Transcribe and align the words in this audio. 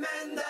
Tremenda 0.00 0.49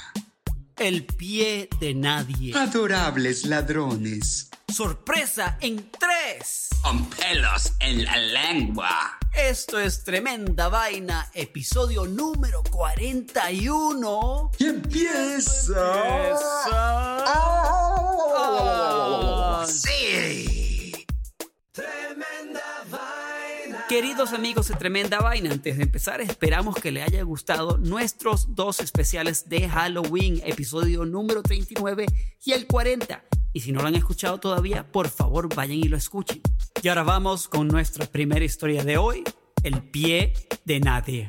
El 0.81 1.05
pie 1.05 1.69
de 1.79 1.93
nadie. 1.93 2.57
adorables 2.57 3.45
ladrones, 3.45 4.49
Sorpresa 4.67 5.59
en 5.61 5.91
tres. 5.91 6.69
con 6.81 7.05
pelos 7.05 7.73
en 7.81 8.03
la 8.03 8.17
lengua. 8.17 9.19
Esto 9.31 9.79
es 9.79 10.03
Tremenda 10.03 10.69
Vaina, 10.69 11.29
episodio 11.35 12.05
número 12.07 12.63
41. 12.63 14.49
Y 14.57 14.65
empieza. 14.65 15.75
Ah. 18.73 19.63
Sí. 19.67 20.00
Queridos 23.91 24.31
amigos 24.31 24.69
de 24.69 24.75
Tremenda 24.75 25.19
Vaina, 25.19 25.51
antes 25.51 25.75
de 25.75 25.83
empezar 25.83 26.21
esperamos 26.21 26.75
que 26.75 26.91
le 26.91 27.03
haya 27.03 27.23
gustado 27.23 27.77
nuestros 27.77 28.55
dos 28.55 28.79
especiales 28.79 29.49
de 29.49 29.67
Halloween, 29.67 30.41
episodio 30.45 31.03
número 31.03 31.43
39 31.43 32.05
y 32.45 32.53
el 32.53 32.67
40. 32.67 33.21
Y 33.51 33.59
si 33.59 33.73
no 33.73 33.81
lo 33.81 33.89
han 33.89 33.95
escuchado 33.95 34.39
todavía, 34.39 34.89
por 34.89 35.09
favor 35.09 35.53
vayan 35.53 35.79
y 35.79 35.89
lo 35.89 35.97
escuchen. 35.97 36.41
Y 36.81 36.87
ahora 36.87 37.03
vamos 37.03 37.49
con 37.49 37.67
nuestra 37.67 38.05
primera 38.05 38.45
historia 38.45 38.85
de 38.85 38.95
hoy, 38.95 39.25
el 39.61 39.83
pie 39.91 40.35
de 40.63 40.79
nadie. 40.79 41.27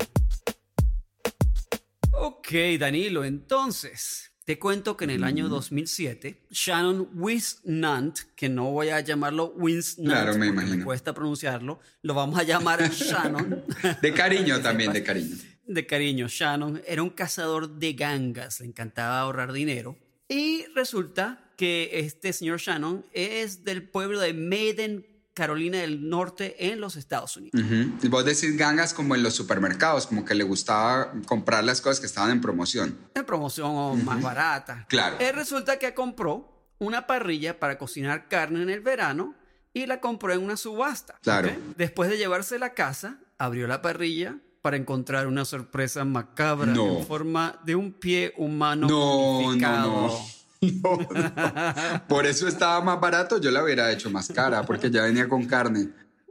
Ok, 2.13 2.53
Danilo, 2.79 3.25
entonces, 3.25 4.32
te 4.45 4.59
cuento 4.59 4.97
que 4.97 5.05
en 5.05 5.11
el 5.11 5.25
año 5.25 5.49
2007, 5.49 6.47
Shannon 6.51 7.09
Wisnant, 7.15 8.19
que 8.35 8.49
no 8.49 8.71
voy 8.71 8.89
a 8.89 9.01
llamarlo 9.01 9.53
Wisnant, 9.57 10.09
Claro, 10.09 10.37
me 10.37 10.85
cuesta 10.85 11.15
pronunciarlo, 11.15 11.79
lo 12.03 12.15
vamos 12.15 12.39
a 12.39 12.43
llamar 12.43 12.83
Shannon. 12.93 13.65
De 14.01 14.13
cariño 14.13 14.61
también, 14.61 14.93
de 14.93 15.03
cariño. 15.03 15.37
de 15.67 15.87
cariño, 15.87 16.27
Shannon 16.29 16.83
era 16.87 17.03
un 17.03 17.11
cazador 17.11 17.79
de 17.79 17.93
gangas, 17.93 18.61
le 18.61 18.67
encantaba 18.67 19.21
ahorrar 19.21 19.53
dinero. 19.53 19.97
Y 20.29 20.65
resulta 20.75 21.53
que 21.57 21.91
este 21.93 22.33
señor 22.33 22.59
Shannon 22.59 23.05
es 23.13 23.65
del 23.65 23.89
pueblo 23.89 24.21
de 24.21 24.33
Maiden, 24.33 25.07
Carolina 25.35 25.79
del 25.79 26.09
Norte, 26.09 26.71
en 26.71 26.81
los 26.81 26.97
Estados 26.97 27.37
Unidos. 27.37 27.61
Ujú. 27.63 27.93
Y 28.03 28.09
Vos 28.09 28.25
decís 28.25 28.57
gangas 28.57 28.93
como 28.93 29.15
en 29.15 29.23
los 29.23 29.35
supermercados, 29.35 30.07
como 30.07 30.25
que 30.25 30.35
le 30.35 30.45
gustaba 30.45 31.13
comprar 31.27 31.65
las 31.65 31.81
cosas 31.81 32.01
que 32.01 32.07
estaban 32.07 32.31
en 32.31 32.41
promoción. 32.41 32.99
En 33.15 33.25
promoción 33.25 33.71
o 33.75 33.95
más 33.97 34.21
barata. 34.21 34.87
Claro. 34.89 35.17
Él 35.21 35.35
resulta 35.35 35.79
que 35.79 35.95
compró 35.95 36.49
una 36.79 37.07
parrilla 37.07 37.59
para 37.59 37.79
cocinar 37.79 38.29
carne 38.29 38.63
en 38.63 38.71
el 38.71 38.81
verano 38.81 39.35
y 39.73 39.87
la 39.87 40.01
compró 40.01 40.33
en 40.35 40.43
una 40.43 40.57
subasta. 40.57 41.19
Claro. 41.23 41.49
¿ok? 41.49 41.77
Después 41.77 42.11
de 42.11 42.19
llevarse 42.19 42.59
la 42.59 42.75
casa, 42.75 43.19
abrió 43.39 43.67
la 43.67 43.81
parrilla 43.81 44.37
para 44.61 44.77
encontrar 44.77 45.27
una 45.27 45.45
sorpresa 45.45 46.05
macabra 46.05 46.73
No. 46.73 46.99
en 46.99 47.07
forma 47.07 47.61
de 47.65 47.75
un 47.75 47.93
pie 47.93 48.33
humano 48.37 48.87
No, 48.87 49.57
no, 49.57 49.79
no. 50.09 50.19
No, 50.63 50.97
no. 50.97 52.07
Por 52.09 52.27
eso 52.27 52.47
estaba 52.47 52.81
más 52.81 53.01
barato, 53.01 53.41
yo 53.41 53.51
la 53.51 53.65
hubiera 53.65 53.91
hecho 53.91 54.11
más 54.11 54.29
cara, 54.29 54.63
porque 54.63 54.91
ya 54.91 55.03
venía 55.03 55.29
con 55.29 55.45
carne. 55.45 55.89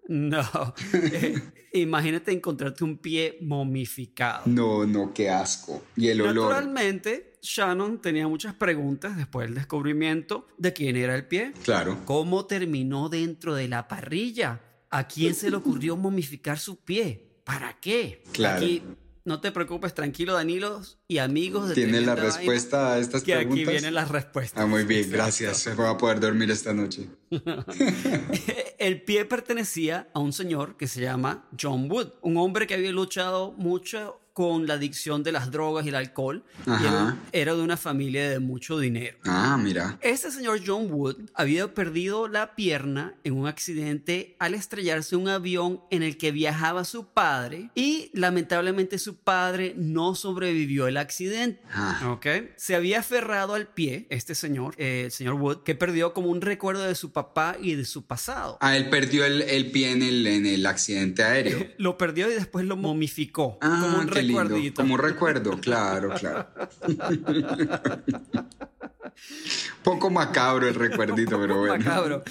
No. 0.08 0.44
Eh, 0.94 1.42
imagínate 1.74 2.32
encontrarte 2.32 2.84
un 2.84 2.98
pie 2.98 3.38
momificado. 3.42 4.44
No, 4.46 4.86
no, 4.86 5.14
qué 5.14 5.30
asco. 5.30 5.84
Y 5.96 6.08
el 6.10 6.22
olor. 6.22 6.50
Naturalmente, 6.50 7.34
Shannon 7.42 8.02
tenía 8.02 8.28
muchas 8.28 8.54
preguntas 8.54 9.18
después 9.18 9.48
del 9.48 9.56
descubrimiento 9.56 10.48
de 10.58 10.74
quién 10.74 10.96
era 10.96 11.16
el 11.16 11.26
pie. 11.26 11.54
Claro. 11.64 12.00
¿Cómo 12.06 12.46
terminó 12.46 13.10
dentro 13.10 13.56
de 13.56 13.68
la 13.68 13.88
parrilla? 13.88 14.62
¿A 14.90 15.08
quién 15.08 15.34
se 15.34 15.50
le 15.50 15.56
ocurrió 15.58 15.96
momificar 15.96 16.60
su 16.60 16.78
pie? 16.78 17.42
¿Para 17.46 17.80
qué? 17.80 18.24
Claro. 18.34 18.58
Aquí, 18.58 18.84
no 19.26 19.40
te 19.42 19.52
preocupes, 19.52 19.94
tranquilo, 19.94 20.34
Danilo 20.34 20.82
y 21.08 21.20
amigos 21.20 21.70
de 21.70 21.76
¿Tiene 21.76 22.02
la 22.02 22.16
Vaina, 22.16 22.28
respuesta 22.28 22.94
a 22.94 23.00
estas 23.00 23.24
que 23.24 23.36
preguntas? 23.36 23.62
aquí 23.64 23.70
vienen 23.72 23.94
las 23.94 24.10
respuestas. 24.10 24.64
Ah, 24.64 24.66
muy 24.66 24.84
bien, 24.86 25.02
Exacto. 25.02 25.18
gracias. 25.18 25.58
Se 25.58 25.76
va 25.76 25.90
a 25.92 25.98
poder 25.98 26.20
dormir 26.20 26.50
esta 26.52 26.74
noche. 26.74 27.08
El 28.80 29.04
pie 29.04 29.26
pertenecía 29.26 30.10
a 30.14 30.20
un 30.20 30.34
señor 30.34 30.78
que 30.78 30.88
se 30.88 31.02
llama 31.02 31.48
John 31.60 31.90
Wood, 31.92 32.14
un 32.22 32.38
hombre 32.38 32.66
que 32.68 32.74
había 32.74 32.92
luchado 32.92 33.52
mucho 33.54 34.20
con 34.34 34.68
la 34.68 34.76
adicción 34.76 35.24
de 35.24 35.32
las 35.32 35.52
drogas 35.52 35.86
y 35.86 35.90
el 35.90 35.96
alcohol 35.96 36.44
y 36.66 36.70
era, 36.70 37.18
era 37.32 37.56
de 37.56 37.62
una 37.62 37.78
familia 37.78 38.30
de 38.30 38.40
mucho 38.40 38.80
dinero. 38.80 39.18
Ah, 39.26 39.58
mira. 39.62 39.98
Este 40.02 40.32
señor 40.32 40.62
John 40.66 40.92
Wood 40.92 41.18
había 41.34 41.74
perdido 41.74 42.28
la 42.28 42.56
pierna 42.56 43.16
en 43.24 43.34
un 43.34 43.48
accidente 43.48 44.36
al 44.40 44.54
estrellarse 44.54 45.16
un 45.16 45.28
avión 45.28 45.82
en 45.90 46.04
el 46.04 46.18
que 46.18 46.32
viajaba 46.32 46.86
su 46.86 47.08
padre 47.08 47.70
y 47.76 48.10
lamentablemente 48.14 49.00
su 49.00 49.18
padre 49.18 49.74
no 49.78 50.16
sobrevivió 50.16 50.88
el 50.88 50.98
accidente. 50.98 51.62
Ah. 51.72 52.12
¿ok? 52.14 52.28
Se 52.56 52.76
había 52.76 53.00
aferrado 53.00 53.54
al 53.54 53.68
pie, 53.68 54.08
este 54.10 54.36
señor, 54.36 54.76
eh, 54.78 55.04
el 55.06 55.12
señor 55.12 55.36
Wood, 55.36 55.64
que 55.64 55.76
perdió 55.76 56.14
como 56.14 56.30
un 56.30 56.42
recuerdo 56.42 56.84
de 56.84 56.96
su 56.96 57.12
papá 57.12 57.58
y 57.62 57.76
de 57.76 57.86
su 57.86 58.06
pasado. 58.06 58.58
Ah, 58.62 58.78
él 58.78 58.90
perdió 58.90 59.26
el, 59.26 59.42
el 59.42 59.72
pie 59.72 59.92
en 59.92 60.02
el, 60.04 60.26
en 60.28 60.46
el 60.46 60.66
accidente 60.66 61.24
aéreo. 61.24 61.68
Lo 61.78 61.98
perdió 61.98 62.30
y 62.32 62.34
después 62.34 62.66
lo 62.66 62.78
momificó 62.78 63.58
Ah, 63.62 63.80
como 63.82 64.00
un 64.00 64.08
qué 64.22 64.28
lindo. 64.56 64.74
Como 64.76 64.98
recuerdo, 64.98 65.60
claro, 65.60 66.14
claro. 66.20 66.48
Poco 69.84 70.10
macabro 70.10 70.68
el 70.68 70.76
recuerdito, 70.76 71.40
pero 71.40 71.58
bueno. 71.60 71.78
macabro. 71.78 72.24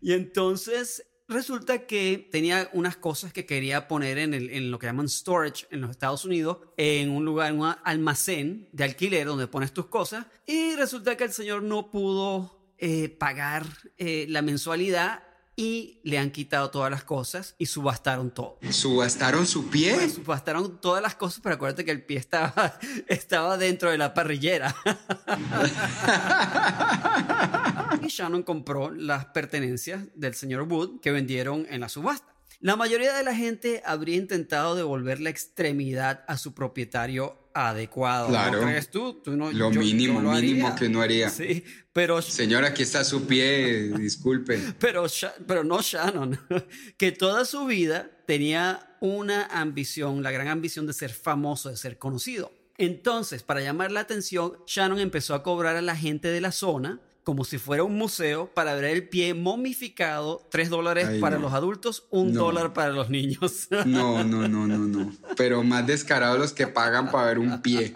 Y 0.00 0.12
entonces 0.12 1.04
resulta 1.26 1.86
que 1.86 2.28
tenía 2.30 2.70
unas 2.72 2.96
cosas 2.96 3.32
que 3.32 3.44
quería 3.44 3.86
poner 3.88 4.18
en, 4.18 4.34
el- 4.34 4.50
en 4.50 4.70
lo 4.70 4.78
que 4.78 4.86
llaman 4.86 5.08
storage 5.08 5.66
en 5.70 5.80
los 5.82 5.90
Estados 5.90 6.24
Unidos, 6.24 6.58
en 6.76 7.10
un 7.10 7.24
lugar, 7.24 7.52
en 7.52 7.60
un 7.60 7.74
almacén 7.84 8.68
de 8.72 8.84
alquiler 8.84 9.26
donde 9.26 9.46
pones 9.46 9.72
tus 9.72 9.86
cosas. 9.86 10.26
Y 10.46 10.74
resulta 10.76 11.16
que 11.16 11.24
el 11.24 11.32
señor 11.32 11.62
no 11.62 11.90
pudo 11.90 12.72
eh, 12.78 13.08
pagar 13.08 13.64
eh, 13.96 14.26
la 14.28 14.40
mensualidad 14.42 15.22
y 15.58 15.98
le 16.04 16.18
han 16.18 16.30
quitado 16.30 16.70
todas 16.70 16.88
las 16.88 17.02
cosas 17.02 17.56
y 17.58 17.66
subastaron 17.66 18.30
todo. 18.30 18.60
¿Subastaron 18.70 19.44
su 19.44 19.68
pie? 19.68 19.96
Pues, 19.96 20.14
subastaron 20.14 20.80
todas 20.80 21.02
las 21.02 21.16
cosas, 21.16 21.40
pero 21.42 21.56
acuérdate 21.56 21.84
que 21.84 21.90
el 21.90 22.04
pie 22.04 22.18
estaba, 22.18 22.78
estaba 23.08 23.58
dentro 23.58 23.90
de 23.90 23.98
la 23.98 24.14
parrillera. 24.14 24.72
y 28.02 28.06
Shannon 28.06 28.44
compró 28.44 28.92
las 28.92 29.24
pertenencias 29.26 30.04
del 30.14 30.34
señor 30.34 30.62
Wood 30.62 31.00
que 31.00 31.10
vendieron 31.10 31.66
en 31.68 31.80
la 31.80 31.88
subasta. 31.88 32.37
La 32.60 32.74
mayoría 32.74 33.14
de 33.16 33.22
la 33.22 33.34
gente 33.34 33.82
habría 33.84 34.16
intentado 34.16 34.74
devolver 34.74 35.20
la 35.20 35.30
extremidad 35.30 36.24
a 36.26 36.36
su 36.36 36.54
propietario 36.54 37.38
adecuado. 37.54 38.28
Claro. 38.28 38.60
¿No 38.60 38.66
crees 38.66 38.90
tú? 38.90 39.20
Tú 39.22 39.36
no- 39.36 39.52
Lo 39.52 39.70
yo- 39.70 39.80
mínimo, 39.80 40.14
yo 40.20 40.22
lo 40.22 40.32
mínimo 40.32 40.66
haría. 40.66 40.76
que 40.78 40.86
uno 40.86 41.00
haría. 41.02 41.30
Sí, 41.30 41.64
pero 41.92 42.20
Señor, 42.20 42.64
aquí 42.64 42.82
está 42.82 43.04
su 43.04 43.26
pie, 43.26 43.90
disculpe. 43.96 44.58
pero, 44.80 45.06
pero 45.46 45.62
no 45.64 45.80
Shannon, 45.82 46.38
que 46.98 47.12
toda 47.12 47.44
su 47.44 47.64
vida 47.66 48.10
tenía 48.26 48.96
una 49.00 49.46
ambición, 49.46 50.22
la 50.24 50.32
gran 50.32 50.48
ambición 50.48 50.86
de 50.86 50.92
ser 50.92 51.10
famoso, 51.12 51.70
de 51.70 51.76
ser 51.76 51.96
conocido. 51.98 52.52
Entonces, 52.76 53.42
para 53.42 53.60
llamar 53.60 53.90
la 53.92 54.00
atención, 54.00 54.54
Shannon 54.66 54.98
empezó 55.00 55.34
a 55.34 55.42
cobrar 55.42 55.76
a 55.76 55.82
la 55.82 55.96
gente 55.96 56.28
de 56.28 56.40
la 56.40 56.52
zona 56.52 57.00
como 57.28 57.44
si 57.44 57.58
fuera 57.58 57.84
un 57.84 57.94
museo 57.98 58.50
para 58.54 58.74
ver 58.74 58.84
el 58.86 59.06
pie 59.06 59.34
momificado, 59.34 60.48
tres 60.50 60.70
dólares 60.70 61.08
Ay, 61.10 61.20
para 61.20 61.36
no. 61.36 61.42
los 61.42 61.52
adultos, 61.52 62.06
un 62.08 62.32
No. 62.32 62.44
dólar 62.44 62.72
para 62.72 62.88
los 62.88 63.10
niños. 63.10 63.68
No, 63.84 64.24
no, 64.24 64.48
no, 64.48 64.66
no, 64.66 64.78
no. 64.78 65.12
Pero 65.36 65.62
más 65.62 65.86
descarados 65.86 66.38
los 66.38 66.54
que 66.54 66.66
pagan 66.68 67.10
para 67.10 67.26
ver 67.26 67.38
un 67.38 67.60
pie. 67.60 67.94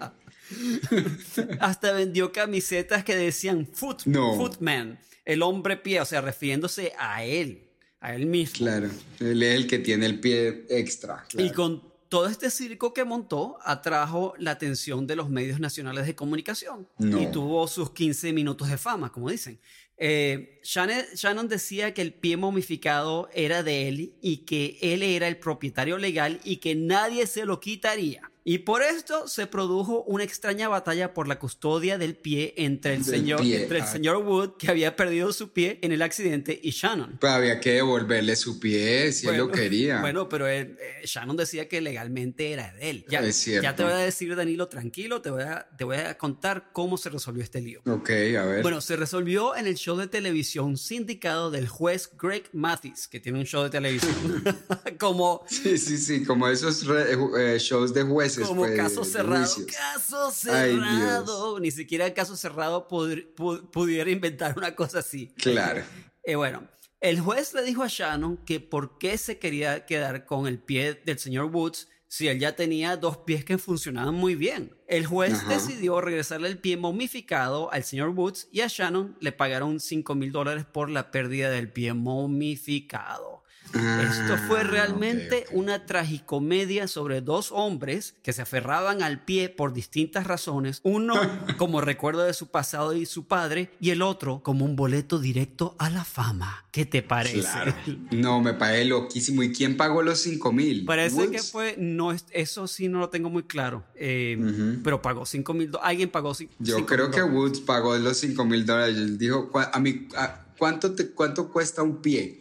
Hasta 1.61 1.93
vendió 1.93 2.31
camisetas 2.31 3.05
que 3.05 3.17
decían 3.17 3.67
Foot, 3.73 4.03
No. 4.05 4.37
Footman, 4.37 4.99
el 5.25 5.41
hombre 5.41 5.79
pie, 5.79 6.03
o 6.03 6.05
sea, 6.05 6.21
refiriéndose 6.21 6.93
a 6.99 7.25
él, 7.25 7.71
a 8.01 8.15
él 8.15 8.27
mismo. 8.27 8.57
Claro. 8.59 8.91
Él 9.19 9.43
es 9.43 9.55
el 9.57 9.67
que 9.67 9.79
tiene 9.79 10.05
el 10.05 10.21
pie 10.21 10.67
extra. 10.69 11.25
claro. 11.31 11.47
Y 11.47 11.53
con 11.53 11.83
todo 12.13 12.27
este 12.27 12.51
circo 12.51 12.93
que 12.93 13.05
montó, 13.05 13.57
atrajo 13.63 14.35
la 14.37 14.51
atención 14.51 15.07
de 15.07 15.17
los 15.17 15.31
medios 15.31 15.61
nacionales 15.61 16.05
de 16.05 16.15
comunicación. 16.15 16.87
No. 16.99 17.19
Y 17.19 17.29
tuvo 17.29 17.67
sus 17.67 17.93
15 17.93 18.35
minutos 18.35 18.69
de 18.69 18.77
fama, 18.77 19.11
como 19.11 19.31
dicen. 19.31 19.59
Eh, 19.97 20.61
Shannon, 20.63 21.07
Shannon 21.15 21.49
decía 21.49 21.95
que 21.95 22.03
el 22.03 22.13
pie 22.13 22.37
momificado 22.37 23.31
era 23.33 23.63
de 23.63 23.89
él 23.89 24.15
y 24.21 24.45
que 24.45 24.77
él 24.83 25.03
era 25.03 25.27
el 25.27 25.39
propietario 25.39 25.97
legal 25.97 26.39
y 26.45 26.57
que 26.57 26.75
nadie 26.75 27.27
se 27.27 27.47
lo 27.47 27.61
quitaría. 27.61 28.31
Y 28.45 28.59
por 28.59 28.83
esto 28.83 29.29
se 29.29 29.47
produjo 29.47 30.03
una 30.05 30.25
extraña 30.25 30.69
batalla 30.69 31.15
por 31.15 31.29
la 31.29 31.39
custodia 31.39 31.97
del 31.99 32.17
pie 32.17 32.55
entre 32.57 32.95
el, 32.95 33.05
Del 33.05 33.15
señor, 33.15 33.41
pie, 33.41 33.63
entre 33.63 33.79
el 33.79 33.85
ah. 33.85 33.87
señor 33.87 34.17
Wood, 34.19 34.57
que 34.59 34.69
había 34.69 34.97
perdido 34.97 35.33
su 35.33 35.53
pie 35.53 35.79
en 35.83 35.93
el 35.93 36.03
accidente, 36.03 36.59
y 36.63 36.71
Shannon. 36.71 37.19
Pues 37.21 37.33
había 37.33 37.61
que 37.61 37.73
devolverle 37.75 38.35
su 38.37 38.59
pie 38.59 39.13
si 39.13 39.29
él 39.29 39.37
lo 39.37 39.51
quería. 39.51 40.01
Bueno, 40.13 40.29
pero 40.29 40.49
él, 40.49 40.77
eh, 40.81 41.03
Shannon 41.07 41.37
decía 41.37 41.69
que 41.69 41.81
legalmente 41.81 42.51
era 42.53 42.73
de 42.73 42.91
él. 42.91 43.07
Ya, 43.09 43.21
Es 43.21 43.37
cierto. 43.37 43.63
ya 43.63 43.77
te 43.77 43.85
voy 43.85 43.93
a 43.93 43.97
decir, 43.97 44.35
Danilo, 44.35 44.67
tranquilo, 44.69 45.23
te 45.23 45.31
voy, 45.31 45.43
a, 45.45 45.69
te 45.79 45.85
voy 45.85 45.97
a 45.99 46.19
contar 46.19 46.71
cómo 46.73 46.97
se 46.97 47.11
resolvió 47.11 47.43
este 47.43 47.61
lío. 47.61 47.81
Ok, 47.87 48.11
a 48.11 48.45
ver. 48.45 48.63
Bueno, 48.63 48.81
se 48.81 48.97
resolvió 48.97 49.55
en 49.57 49.67
el 49.67 49.77
show 49.77 49.97
de 49.97 50.09
televisión 50.09 50.77
sindicado 50.77 51.51
del 51.51 51.69
juez 51.69 52.11
Greg 52.21 52.45
Mathis, 52.53 53.07
que 53.07 53.21
tiene 53.21 53.39
un 53.39 53.47
show 53.47 53.63
de 53.63 53.71
televisión. 53.71 54.13
como 54.99 55.45
Sí, 55.49 55.79
sí, 55.79 55.97
sí, 55.99 56.25
como 56.25 56.49
esos 56.49 56.87
re- 56.87 57.55
eh, 57.55 57.59
shows 57.59 57.95
de 57.95 58.03
como 58.41 58.63
pues, 58.63 58.77
caso 58.77 59.05
cerrado. 59.05 59.45
juicios. 59.47 59.67
Caso 59.77 60.27
Ay, 60.53 60.73
cerrado. 60.77 61.61
Ni 61.61 61.71
siquiera 61.71 62.07
el 62.07 62.15
caso 62.15 62.37
cerrado 62.37 62.89
pud- 62.89 63.35
pu- 63.37 63.71
pudiera 63.71 64.11
inventar 64.11 64.55
una 64.57 64.75
cosa 64.75 65.01
así. 65.01 65.29
Claro. 65.37 65.83
Eh, 66.25 66.35
bueno, 66.37 66.69
el 67.01 67.21
juez 67.21 67.53
le 67.55 67.63
dijo 67.63 67.83
a 67.83 67.89
Shannon 67.89 68.37
que 68.39 68.61
por 68.61 68.99
qué 68.99 69.19
se 69.19 69.39
quería 69.39 69.87
quedar 69.87 70.25
con 70.25 70.47
el 70.47 70.59
pie 70.61 70.95
del 71.05 71.19
señor 71.19 71.47
Woods 71.47 71.89
si 72.07 72.29
él 72.29 72.39
ya 72.39 72.55
tenía 72.55 72.99
dos 72.99 73.17
pies 73.19 73.43
que 73.45 73.57
funcionaban 73.57 74.15
muy 74.15 74.35
bien. 74.35 74.77
El 74.87 75.07
juez 75.07 75.33
Ajá. 75.33 75.49
decidió 75.55 75.99
regresarle 76.03 76.49
el 76.49 76.59
pie 76.59 76.77
momificado 76.77 77.73
al 77.73 77.85
señor 77.85 78.11
Woods 78.11 78.49
y 78.53 78.61
a 78.61 78.67
Shannon 78.69 79.17
le 79.21 79.33
pagaron 79.33 79.81
5 79.81 80.15
mil 80.15 80.31
dólares 80.31 80.67
por 80.71 80.91
la 80.91 81.11
pérdida 81.11 81.49
del 81.51 81.73
pie 81.73 81.95
momificado. 81.95 83.42
Esto 83.75 84.37
fue 84.47 84.61
Ah, 84.61 84.65
realmente 84.65 85.45
ok, 85.47 85.49
ok. 85.51 85.57
una 85.57 85.87
tragicomedia 85.87 86.89
sobre 86.89 87.21
dos 87.21 87.51
hombres 87.53 88.15
que 88.23 88.33
se 88.33 88.43
aferraban 88.43 89.03
al 89.03 89.25
pie 89.25 89.49
por 89.49 89.73
distintas 89.73 90.27
razones, 90.27 90.81
uno 90.83 91.15
como 91.59 91.81
recuerdo 91.81 92.23
de 92.25 92.35
su 92.35 92.49
pasado 92.49 92.93
y 92.95 93.07
su 93.07 93.27
padre, 93.27 93.71
y 93.81 93.91
el 93.91 94.03
otro 94.03 94.41
como 94.43 94.65
un 94.65 94.77
boleto 94.77 95.19
directo 95.19 95.75
a 95.79 95.91
la 95.91 96.05
fama. 96.05 96.65
¿Qué 96.71 96.85
te 96.87 97.03
parece? 97.03 97.41
Claro. 97.41 97.75
No, 98.13 98.41
me 98.41 98.55
parece 98.55 98.85
loquísimo. 98.87 99.43
¿Y 99.43 99.53
quién 99.53 99.77
pagó 99.77 100.03
los 100.03 100.21
5 100.21 100.53
mil? 100.53 100.85
Parece 100.85 101.31
que 101.31 101.39
fue, 101.43 101.75
no, 101.79 102.13
es- 102.13 102.27
eso 102.31 102.67
sí 102.67 102.89
no 102.89 102.99
lo 103.01 103.09
tengo 103.09 103.31
muy 103.31 103.43
claro, 103.45 103.85
eh, 103.95 104.39
pero 104.85 105.01
pagó 105.03 105.27
5 105.27 105.55
mil, 105.55 105.71
alguien 105.83 106.09
pagó 106.11 106.35
5 106.35 106.53
Yo 106.59 106.85
creo 106.87 107.11
que 107.11 107.23
Woods 107.23 107.61
pagó 107.61 107.97
los 107.97 108.17
5 108.19 108.45
mil 108.45 108.65
dólares. 108.67 109.19
Dijo, 109.19 109.51
"Cu- 109.51 109.61
a 109.73 109.81
mí, 109.81 110.09
a- 110.17 110.41
¿cuánto, 110.63 110.95
te, 110.95 111.11
¿cuánto 111.11 111.51
cuesta 111.51 111.83
un 111.83 112.01
pie? 112.01 112.39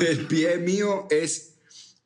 El 0.00 0.28
pie 0.28 0.58
mío 0.58 1.08
es 1.10 1.54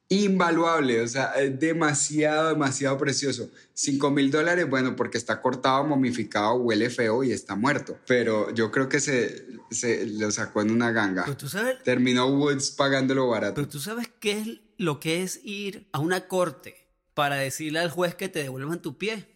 invaluable, 0.08 1.02
o 1.02 1.06
sea, 1.06 1.35
es 1.35 1.61
demasiado, 1.61 2.49
demasiado 2.49 2.96
precioso. 2.96 3.50
5 3.75 4.11
mil 4.11 4.31
dólares, 4.31 4.67
bueno, 4.70 4.96
porque 4.96 5.19
está 5.19 5.43
cortado, 5.43 5.85
momificado, 5.85 6.55
huele 6.55 6.88
feo 6.88 7.23
y 7.25 7.32
está 7.32 7.56
muerto. 7.56 7.99
Pero 8.06 8.55
yo 8.55 8.70
creo 8.70 8.88
que 8.88 9.00
se, 9.00 9.44
se 9.70 10.06
lo 10.06 10.31
sacó 10.31 10.62
en 10.62 10.70
una 10.70 10.93
ganga. 10.93 11.25
Pero 11.25 11.37
tú 11.37 11.50
sabes, 11.50 11.82
Terminó 11.82 12.26
Woods 12.26 12.70
pagándolo 12.70 13.29
barato. 13.29 13.56
pero 13.56 13.69
tú 13.69 13.81
sabes 13.81 14.08
qué 14.20 14.40
es 14.40 14.49
lo 14.79 14.99
que 14.99 15.23
es 15.23 15.40
ir 15.44 15.87
a 15.93 15.99
una 15.99 16.26
corte 16.26 16.88
para 17.12 17.37
decirle 17.37 17.81
al 17.81 17.90
juez 17.90 18.14
que 18.14 18.31
te 18.31 18.38
devuelvan 18.38 18.81
tu 18.81 18.97
pie. 18.97 19.29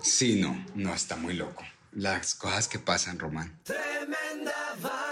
Sí, 0.00 0.40
no, 0.40 0.64
no, 0.76 0.94
está 0.94 1.16
muy 1.16 1.34
loco. 1.34 1.64
Las 1.90 2.36
cosas 2.36 2.68
que 2.68 2.78
pasan, 2.78 3.18
Román. 3.18 3.58
Tremenda 3.64 5.05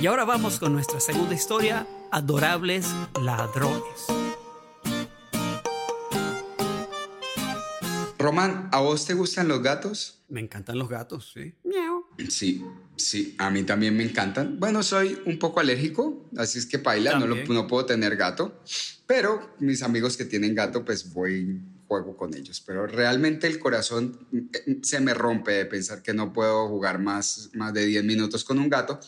Y 0.00 0.06
ahora 0.06 0.24
vamos 0.24 0.58
con 0.58 0.72
nuestra 0.72 1.00
segunda 1.00 1.34
historia, 1.34 1.86
Adorables 2.10 2.86
Ladrones. 3.20 4.06
Román, 8.18 8.68
¿a 8.72 8.80
vos 8.80 9.06
te 9.06 9.14
gustan 9.14 9.48
los 9.48 9.62
gatos? 9.62 10.20
Me 10.28 10.40
encantan 10.40 10.78
los 10.78 10.88
gatos, 10.88 11.30
sí. 11.32 11.54
Sí, 12.28 12.64
sí, 12.96 13.34
a 13.38 13.50
mí 13.50 13.62
también 13.62 13.96
me 13.96 14.02
encantan. 14.02 14.58
Bueno, 14.58 14.82
soy 14.82 15.18
un 15.26 15.38
poco 15.38 15.60
alérgico, 15.60 16.24
así 16.36 16.58
es 16.58 16.66
que 16.66 16.78
paila, 16.78 17.18
no, 17.18 17.26
lo- 17.26 17.36
no 17.54 17.66
puedo 17.66 17.84
tener 17.86 18.16
gato, 18.16 18.60
pero 19.06 19.54
mis 19.60 19.82
amigos 19.82 20.16
que 20.16 20.24
tienen 20.24 20.54
gato, 20.54 20.84
pues 20.84 21.12
voy, 21.12 21.60
juego 21.86 22.16
con 22.16 22.34
ellos. 22.34 22.60
Pero 22.66 22.86
realmente 22.86 23.46
el 23.46 23.58
corazón 23.58 24.26
eh, 24.32 24.78
se 24.82 24.98
me 25.00 25.14
rompe 25.14 25.52
de 25.52 25.66
pensar 25.66 26.02
que 26.02 26.14
no 26.14 26.32
puedo 26.32 26.66
jugar 26.68 26.98
más, 26.98 27.50
más 27.54 27.72
de 27.74 27.84
10 27.86 28.02
minutos 28.04 28.42
con 28.44 28.58
un 28.58 28.68
gato 28.70 28.98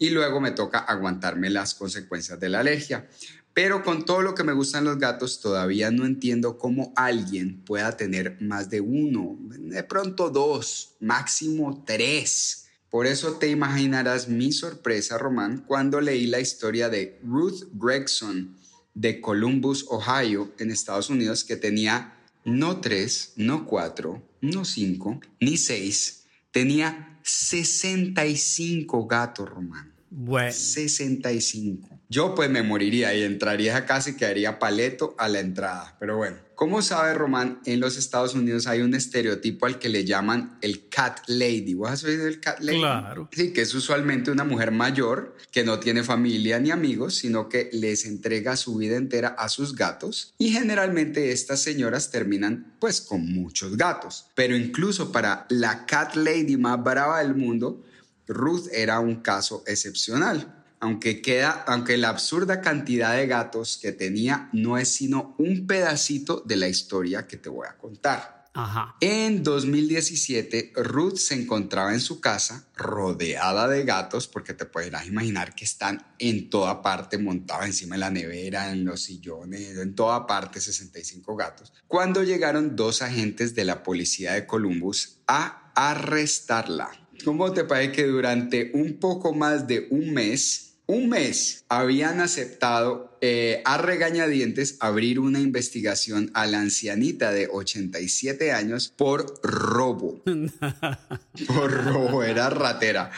y 0.00 0.08
luego 0.10 0.40
me 0.40 0.50
toca 0.50 0.78
aguantarme 0.78 1.50
las 1.50 1.74
consecuencias 1.74 2.40
de 2.40 2.48
la 2.48 2.60
alergia. 2.60 3.06
Pero 3.52 3.84
con 3.84 4.06
todo 4.06 4.22
lo 4.22 4.34
que 4.34 4.44
me 4.44 4.54
gustan 4.54 4.84
los 4.84 4.98
gatos, 4.98 5.40
todavía 5.40 5.90
no 5.90 6.06
entiendo 6.06 6.56
cómo 6.56 6.92
alguien 6.96 7.62
pueda 7.64 7.96
tener 7.96 8.40
más 8.40 8.70
de 8.70 8.80
uno, 8.80 9.36
de 9.40 9.84
pronto 9.84 10.30
dos, 10.30 10.96
máximo 11.00 11.84
tres. 11.86 12.68
Por 12.88 13.06
eso 13.06 13.34
te 13.34 13.48
imaginarás 13.48 14.26
mi 14.26 14.52
sorpresa, 14.52 15.18
Román, 15.18 15.64
cuando 15.66 16.00
leí 16.00 16.26
la 16.26 16.40
historia 16.40 16.88
de 16.88 17.20
Ruth 17.22 17.68
Gregson 17.74 18.56
de 18.94 19.20
Columbus, 19.20 19.84
Ohio, 19.90 20.52
en 20.58 20.70
Estados 20.70 21.10
Unidos, 21.10 21.44
que 21.44 21.56
tenía 21.56 22.16
no 22.44 22.80
tres, 22.80 23.34
no 23.36 23.66
cuatro, 23.66 24.22
no 24.40 24.64
cinco, 24.64 25.20
ni 25.40 25.58
seis, 25.58 26.24
tenía 26.52 27.10
65 27.22 29.06
gatos, 29.06 29.48
Román. 29.48 29.89
Bueno, 30.10 30.52
65. 30.52 32.00
Yo 32.08 32.34
pues 32.34 32.50
me 32.50 32.64
moriría 32.64 33.14
y 33.14 33.22
entraría 33.22 33.76
a 33.76 33.86
casa 33.86 34.10
y 34.10 34.16
quedaría 34.16 34.58
paleto 34.58 35.14
a 35.16 35.28
la 35.28 35.38
entrada. 35.38 35.96
Pero 36.00 36.16
bueno, 36.16 36.38
como 36.56 36.82
sabe 36.82 37.14
Román, 37.14 37.60
en 37.64 37.78
los 37.78 37.96
Estados 37.96 38.34
Unidos 38.34 38.66
hay 38.66 38.80
un 38.80 38.94
estereotipo 38.96 39.66
al 39.66 39.78
que 39.78 39.88
le 39.88 40.04
llaman 40.04 40.58
el 40.60 40.88
cat 40.88 41.20
lady. 41.28 41.74
¿Vos 41.74 41.88
has 41.88 42.02
oído 42.02 42.26
el 42.26 42.40
cat 42.40 42.58
lady? 42.58 42.80
Claro. 42.80 43.28
Sí, 43.32 43.52
que 43.52 43.62
es 43.62 43.72
usualmente 43.74 44.32
una 44.32 44.42
mujer 44.42 44.72
mayor 44.72 45.36
que 45.52 45.62
no 45.62 45.78
tiene 45.78 46.02
familia 46.02 46.58
ni 46.58 46.72
amigos, 46.72 47.14
sino 47.14 47.48
que 47.48 47.70
les 47.72 48.04
entrega 48.04 48.56
su 48.56 48.76
vida 48.76 48.96
entera 48.96 49.28
a 49.28 49.48
sus 49.48 49.76
gatos 49.76 50.34
y 50.36 50.50
generalmente 50.50 51.30
estas 51.30 51.62
señoras 51.62 52.10
terminan 52.10 52.74
pues 52.80 53.00
con 53.00 53.32
muchos 53.32 53.76
gatos. 53.76 54.26
Pero 54.34 54.56
incluso 54.56 55.12
para 55.12 55.46
la 55.48 55.86
cat 55.86 56.16
lady 56.16 56.56
más 56.56 56.82
brava 56.82 57.20
del 57.20 57.36
mundo, 57.36 57.84
Ruth 58.30 58.68
era 58.72 59.00
un 59.00 59.16
caso 59.16 59.62
excepcional. 59.66 60.56
Aunque, 60.82 61.20
queda, 61.20 61.64
aunque 61.66 61.98
la 61.98 62.08
absurda 62.08 62.62
cantidad 62.62 63.14
de 63.14 63.26
gatos 63.26 63.78
que 63.82 63.92
tenía 63.92 64.48
no 64.54 64.78
es 64.78 64.88
sino 64.88 65.34
un 65.38 65.66
pedacito 65.66 66.42
de 66.46 66.56
la 66.56 66.68
historia 66.68 67.26
que 67.26 67.36
te 67.36 67.50
voy 67.50 67.66
a 67.68 67.76
contar. 67.76 68.48
ajá. 68.54 68.96
En 69.00 69.42
2017, 69.42 70.72
Ruth 70.76 71.16
se 71.16 71.34
encontraba 71.34 71.92
en 71.92 72.00
su 72.00 72.20
casa 72.20 72.66
rodeada 72.76 73.68
de 73.68 73.84
gatos, 73.84 74.26
porque 74.26 74.54
te 74.54 74.64
podrás 74.64 75.06
imaginar 75.06 75.54
que 75.54 75.66
están 75.66 76.02
en 76.18 76.48
toda 76.48 76.80
parte, 76.80 77.18
montados 77.18 77.66
encima 77.66 77.96
de 77.96 78.00
la 78.00 78.10
nevera, 78.10 78.72
en 78.72 78.86
los 78.86 79.02
sillones, 79.02 79.76
en 79.76 79.94
toda 79.94 80.26
parte, 80.26 80.62
65 80.62 81.36
gatos. 81.36 81.74
Cuando 81.86 82.22
llegaron 82.22 82.74
dos 82.74 83.02
agentes 83.02 83.54
de 83.54 83.66
la 83.66 83.82
policía 83.82 84.32
de 84.32 84.46
Columbus 84.46 85.18
a 85.26 85.72
arrestarla. 85.74 86.90
¿Cómo 87.24 87.52
te 87.52 87.64
parece 87.64 87.92
que 87.92 88.06
durante 88.06 88.70
un 88.74 88.98
poco 88.98 89.34
más 89.34 89.66
de 89.66 89.86
un 89.90 90.12
mes 90.12 90.70
un 90.90 91.08
mes 91.08 91.64
habían 91.68 92.18
aceptado 92.18 93.16
eh, 93.20 93.62
a 93.64 93.78
regañadientes 93.78 94.76
abrir 94.80 95.20
una 95.20 95.38
investigación 95.38 96.32
a 96.34 96.46
la 96.46 96.60
ancianita 96.60 97.30
de 97.30 97.48
87 97.48 98.50
años 98.50 98.92
por 98.96 99.40
robo. 99.44 100.20
por 101.46 101.84
robo, 101.84 102.24
era 102.24 102.50
ratera. 102.50 103.12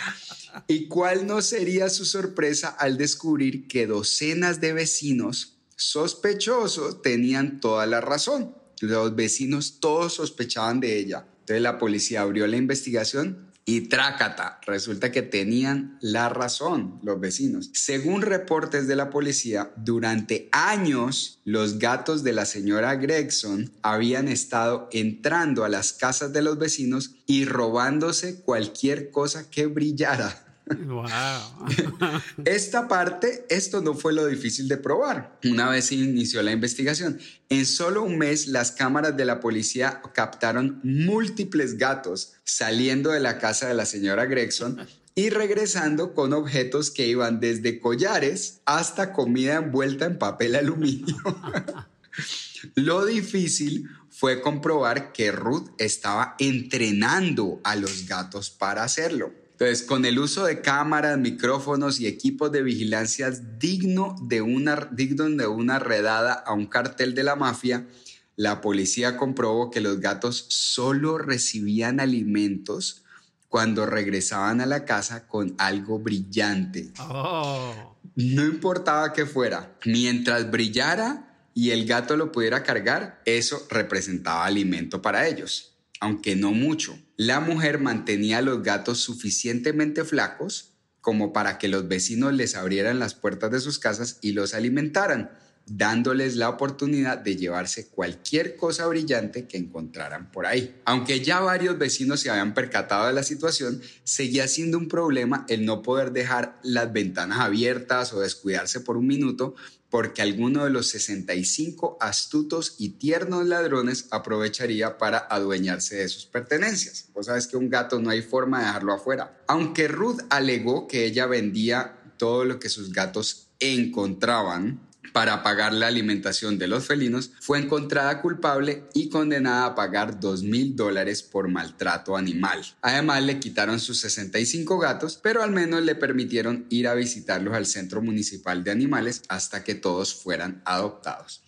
¿Y 0.69 0.87
cuál 0.89 1.27
no 1.27 1.41
sería 1.41 1.89
su 1.89 2.05
sorpresa 2.05 2.69
al 2.69 2.99
descubrir 2.99 3.67
que 3.69 3.87
docenas 3.87 4.61
de 4.61 4.75
vecinos 4.75 5.57
sospechosos 5.75 7.01
tenían 7.01 7.59
toda 7.59 7.87
la 7.87 8.03
razón? 8.03 8.55
Los 8.81 9.17
vecinos 9.17 9.79
todos 9.81 10.13
sospechaban 10.13 10.81
de 10.81 10.99
ella. 10.99 11.27
Entonces 11.41 11.63
la 11.63 11.79
policía 11.79 12.21
abrió 12.21 12.47
la 12.47 12.59
investigación 12.59 13.52
y 13.65 13.83
trácata, 13.83 14.59
resulta 14.67 15.13
que 15.13 15.23
tenían 15.23 15.99
la 16.01 16.29
razón 16.29 16.99
los 17.03 17.21
vecinos. 17.21 17.71
Según 17.75 18.23
reportes 18.23 18.89
de 18.89 18.97
la 18.97 19.11
policía, 19.11 19.73
durante 19.77 20.49
años 20.51 21.41
los 21.45 21.79
gatos 21.79 22.25
de 22.25 22.33
la 22.33 22.45
señora 22.45 22.97
Gregson 22.97 23.73
habían 23.83 24.27
estado 24.29 24.89
entrando 24.93 25.65
a 25.65 25.69
las 25.69 25.93
casas 25.93 26.33
de 26.33 26.43
los 26.43 26.59
vecinos 26.59 27.15
y 27.27 27.45
robándose 27.45 28.43
cualquier 28.43 29.11
cosa 29.11 29.49
que 29.49 29.67
brillara. 29.67 30.52
Wow. 30.75 31.07
Esta 32.45 32.89
parte, 32.89 33.47
esto 33.49 33.81
no 33.81 33.95
fue 33.95 34.13
lo 34.13 34.27
difícil 34.27 34.69
de 34.69 34.77
probar. 34.77 35.39
Una 35.45 35.69
vez 35.69 35.93
inició 35.93 36.43
la 36.43 36.53
investigación, 36.53 37.19
en 37.49 37.67
solo 37.67 38.03
un 38.03 38.19
mes 38.19 38.49
las 38.49 38.73
cámaras 38.73 39.17
de 39.17 39.25
la 39.25 39.41
policía 39.41 40.03
captaron 40.15 40.81
múltiples 40.83 41.77
gatos 41.79 42.35
saliendo 42.45 43.11
de 43.11 43.21
la 43.21 43.39
casa 43.39 43.69
de 43.69 43.75
la 43.75 43.87
señora 43.87 44.27
Gregson 44.27 44.87
y 45.15 45.31
regresando 45.31 46.15
con 46.15 46.33
objetos 46.33 46.91
que 46.91 47.07
iban 47.07 47.41
desde 47.41 47.81
collares 47.81 48.61
hasta 48.65 49.13
comida 49.13 49.57
envuelta 49.57 50.07
en 50.07 50.19
papel 50.19 50.55
aluminio. 50.55 51.17
Lo 52.75 53.05
difícil 53.05 53.89
fue 54.09 54.41
comprobar 54.41 55.13
que 55.13 55.33
Ruth 55.33 55.71
estaba 55.79 56.37
entrenando 56.39 57.61
a 57.65 57.77
los 57.77 58.07
gatos 58.07 58.51
para 58.51 58.85
hacerlo. 58.85 59.33
Entonces, 59.63 59.87
con 59.87 60.05
el 60.05 60.19
uso 60.19 60.45
de 60.45 60.61
cámaras, 60.61 61.17
micrófonos 61.19 62.01
y 62.01 62.09
equipos 62.09 62.51
de 62.51 62.65
vigilancia 62.65 63.31
digno 63.31 64.17
de 64.21 64.43
una, 64.43 64.89
digno 64.91 65.23
de 65.31 65.47
una 65.47 65.79
redada 65.79 66.33
a 66.33 66.53
un 66.53 66.67
cartel 66.67 67.15
de 67.15 67.23
la 67.23 67.37
mafia, 67.37 67.87
la 68.35 68.61
policía 68.61 69.17
comprobó 69.17 69.71
que 69.71 69.81
los 69.81 70.01
gatos 70.01 70.47
solo 70.49 71.17
recibían 71.17 72.01
alimentos 72.01 73.05
cuando 73.49 73.87
regresaban 73.87 74.61
a 74.61 74.67
la 74.67 74.85
casa 74.85 75.29
con 75.29 75.55
algo 75.59 76.01
brillante. 76.01 76.91
Oh. 76.99 77.97
No 78.17 78.45
importaba 78.45 79.13
que 79.13 79.27
fuera, 79.27 79.77
mientras 79.85 80.51
brillara 80.51 81.39
y 81.55 81.71
el 81.71 81.87
gato 81.87 82.17
lo 82.17 82.33
pudiera 82.33 82.65
cargar, 82.65 83.23
eso 83.27 83.65
representaba 83.71 84.45
alimento 84.45 85.01
para 85.01 85.29
ellos 85.29 85.72
aunque 86.03 86.35
no 86.35 86.51
mucho. 86.51 86.99
La 87.17 87.39
mujer 87.39 87.79
mantenía 87.79 88.39
a 88.39 88.43
los 88.43 88.65
gatos 88.65 88.99
suficientemente 88.99 90.03
flacos 90.03 90.73
como 91.01 91.33
para 91.33 91.59
que 91.59 91.69
los 91.69 91.87
vecinos 91.87 92.35
les 92.35 92.57
abrieran 92.57 92.99
las 92.99 93.15
puertas 93.15 93.53
de 93.53 93.61
sus 93.61 93.79
casas 93.79 94.19
y 94.21 94.33
los 94.33 94.53
alimentaran, 94.53 95.31
dándoles 95.65 96.35
la 96.35 96.49
oportunidad 96.49 97.19
de 97.19 97.37
llevarse 97.37 97.87
cualquier 97.87 98.57
cosa 98.57 98.89
brillante 98.89 99.47
que 99.47 99.59
encontraran 99.59 100.33
por 100.33 100.45
ahí. 100.45 100.75
Aunque 100.87 101.21
ya 101.21 101.39
varios 101.39 101.79
vecinos 101.79 102.19
se 102.19 102.31
habían 102.31 102.53
percatado 102.53 103.07
de 103.07 103.13
la 103.13 103.23
situación, 103.23 103.81
seguía 104.03 104.49
siendo 104.49 104.79
un 104.79 104.89
problema 104.89 105.47
el 105.49 105.65
no 105.65 105.83
poder 105.83 106.11
dejar 106.11 106.59
las 106.65 106.93
ventanas 106.93 107.39
abiertas 107.39 108.13
o 108.13 108.19
descuidarse 108.19 108.81
por 108.81 108.97
un 108.97 109.07
minuto 109.07 109.55
porque 109.93 110.23
alguno 110.23 110.65
de 110.65 110.71
los 110.71 110.89
65 110.89 111.99
astutos 112.01 112.77
y 112.79 112.95
tiernos 112.97 113.45
ladrones 113.45 114.07
aprovecharía 114.11 114.97
para 114.97 115.19
adueñarse 115.19 115.97
de 115.97 116.09
sus 116.09 116.25
pertenencias. 116.25 117.11
Vos 117.13 117.27
sabes 117.27 117.47
que 117.47 117.59
un 117.59 117.69
gato 117.69 118.01
no 118.01 118.09
hay 118.09 118.23
forma 118.23 118.61
de 118.61 118.65
dejarlo 118.69 118.95
afuera. 118.95 119.37
Aunque 119.49 119.89
Ruth 119.89 120.21
alegó 120.31 120.89
que 120.89 121.05
ella 121.05 121.27
vendía 121.27 121.99
todo 122.17 122.47
lo 122.47 122.59
que 122.59 122.71
sus 122.71 122.91
gatos 122.91 123.49
encontraban, 123.61 124.81
para 125.13 125.43
pagar 125.43 125.73
la 125.73 125.87
alimentación 125.87 126.59
de 126.59 126.69
los 126.69 126.87
felinos, 126.87 127.33
fue 127.41 127.59
encontrada 127.59 128.21
culpable 128.21 128.85
y 128.95 129.09
condenada 129.09 129.67
a 129.67 129.75
pagar 129.75 130.19
2 130.19 130.43
mil 130.43 130.75
dólares 130.75 131.23
por 131.23 131.49
maltrato 131.49 132.17
animal. 132.17 132.61
Además, 132.81 133.23
le 133.23 133.39
quitaron 133.39 133.81
sus 133.81 134.01
65 134.01 134.79
gatos, 134.79 135.19
pero 135.23 135.43
al 135.43 135.51
menos 135.51 135.83
le 135.83 135.95
permitieron 135.95 136.67
ir 136.71 136.89
a 136.89 136.95
visitarlos 136.95 137.55
al 137.55 137.67
Centro 137.67 138.03
Municipal 138.03 138.65
de 138.65 138.71
Animales 138.71 139.23
hasta 139.29 139.65
que 139.65 139.75
todos 139.75 140.15
fueran 140.15 140.63
adoptados. 140.65 141.43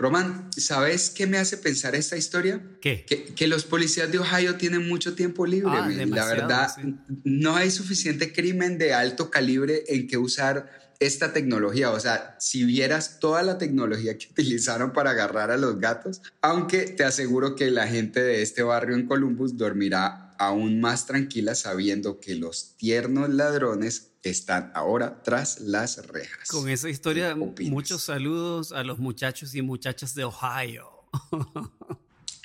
Román, 0.00 0.48
¿sabes 0.56 1.10
qué 1.10 1.26
me 1.26 1.36
hace 1.36 1.58
pensar 1.58 1.94
esta 1.94 2.16
historia? 2.16 2.62
¿Qué? 2.80 3.04
Que, 3.04 3.46
los 3.46 3.64
policías 3.64 4.10
de 4.10 4.18
Ohio 4.18 4.56
tienen 4.56 4.88
mucho 4.88 5.14
tiempo 5.14 5.44
libre. 5.44 5.70
Ah, 5.74 5.90
la 5.90 6.24
verdad, 6.24 6.70
sí. 6.74 6.96
no 7.24 7.54
hay 7.54 7.70
suficiente 7.70 8.32
crimen 8.32 8.78
de 8.78 8.94
alto 8.94 9.30
calibre 9.30 9.84
en 9.88 10.08
que 10.08 10.16
usar 10.16 10.94
esta 11.00 11.34
tecnología. 11.34 11.90
O 11.90 12.00
sea, 12.00 12.34
si 12.40 12.64
vieras 12.64 13.20
toda 13.20 13.42
la 13.42 13.58
tecnología 13.58 14.16
que 14.16 14.26
utilizaron 14.30 14.94
para 14.94 15.10
agarrar 15.10 15.50
a 15.50 15.58
los 15.58 15.78
gatos, 15.78 16.22
aunque 16.40 16.84
te 16.84 17.04
aseguro 17.04 17.54
que 17.54 17.70
la 17.70 17.86
gente 17.86 18.22
de 18.22 18.40
este 18.40 18.62
barrio 18.62 18.96
en 18.96 19.06
Columbus 19.06 19.58
dormirá 19.58 20.34
aún 20.38 20.80
más 20.80 21.04
tranquila 21.04 21.54
sabiendo 21.54 22.20
que 22.20 22.36
los 22.36 22.74
tiernos 22.78 23.28
ladrones 23.28 24.09
están 24.22 24.70
ahora 24.74 25.22
tras 25.22 25.60
las 25.60 26.06
rejas. 26.06 26.48
Con 26.48 26.68
esa 26.68 26.88
historia, 26.88 27.34
muchos 27.34 28.02
saludos 28.02 28.72
a 28.72 28.84
los 28.84 28.98
muchachos 28.98 29.54
y 29.54 29.62
muchachas 29.62 30.14
de 30.14 30.24
Ohio. 30.24 30.90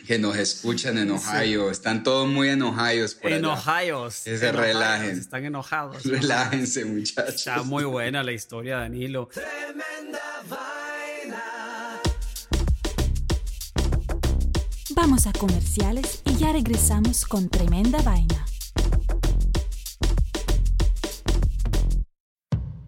Que 0.06 0.20
nos 0.20 0.36
escuchan 0.36 1.00
en 1.00 1.10
Ohio. 1.10 1.72
Están 1.72 2.04
todos 2.04 2.28
muy 2.28 2.50
en 2.50 2.62
Ohio. 2.62 3.08
Por 3.20 3.32
en 3.32 3.44
allá. 3.44 3.54
Ohio. 3.56 4.04
Que 4.06 4.38
se 4.38 4.52
relajen. 4.52 5.18
Están 5.18 5.46
enojados. 5.46 6.04
Relájense, 6.06 6.86
muchachos. 6.86 7.38
Está 7.38 7.64
muy 7.64 7.86
buena 7.86 8.22
la 8.22 8.32
historia, 8.32 8.78
Danilo. 8.78 9.30
Tremenda 9.34 10.44
vaina. 10.48 11.44
Vamos 14.92 15.26
a 15.26 15.34
comerciales 15.34 16.22
y 16.26 16.36
ya 16.36 16.54
regresamos 16.54 17.26
con 17.26 17.50
tremenda 17.50 18.00
vaina. 18.04 18.46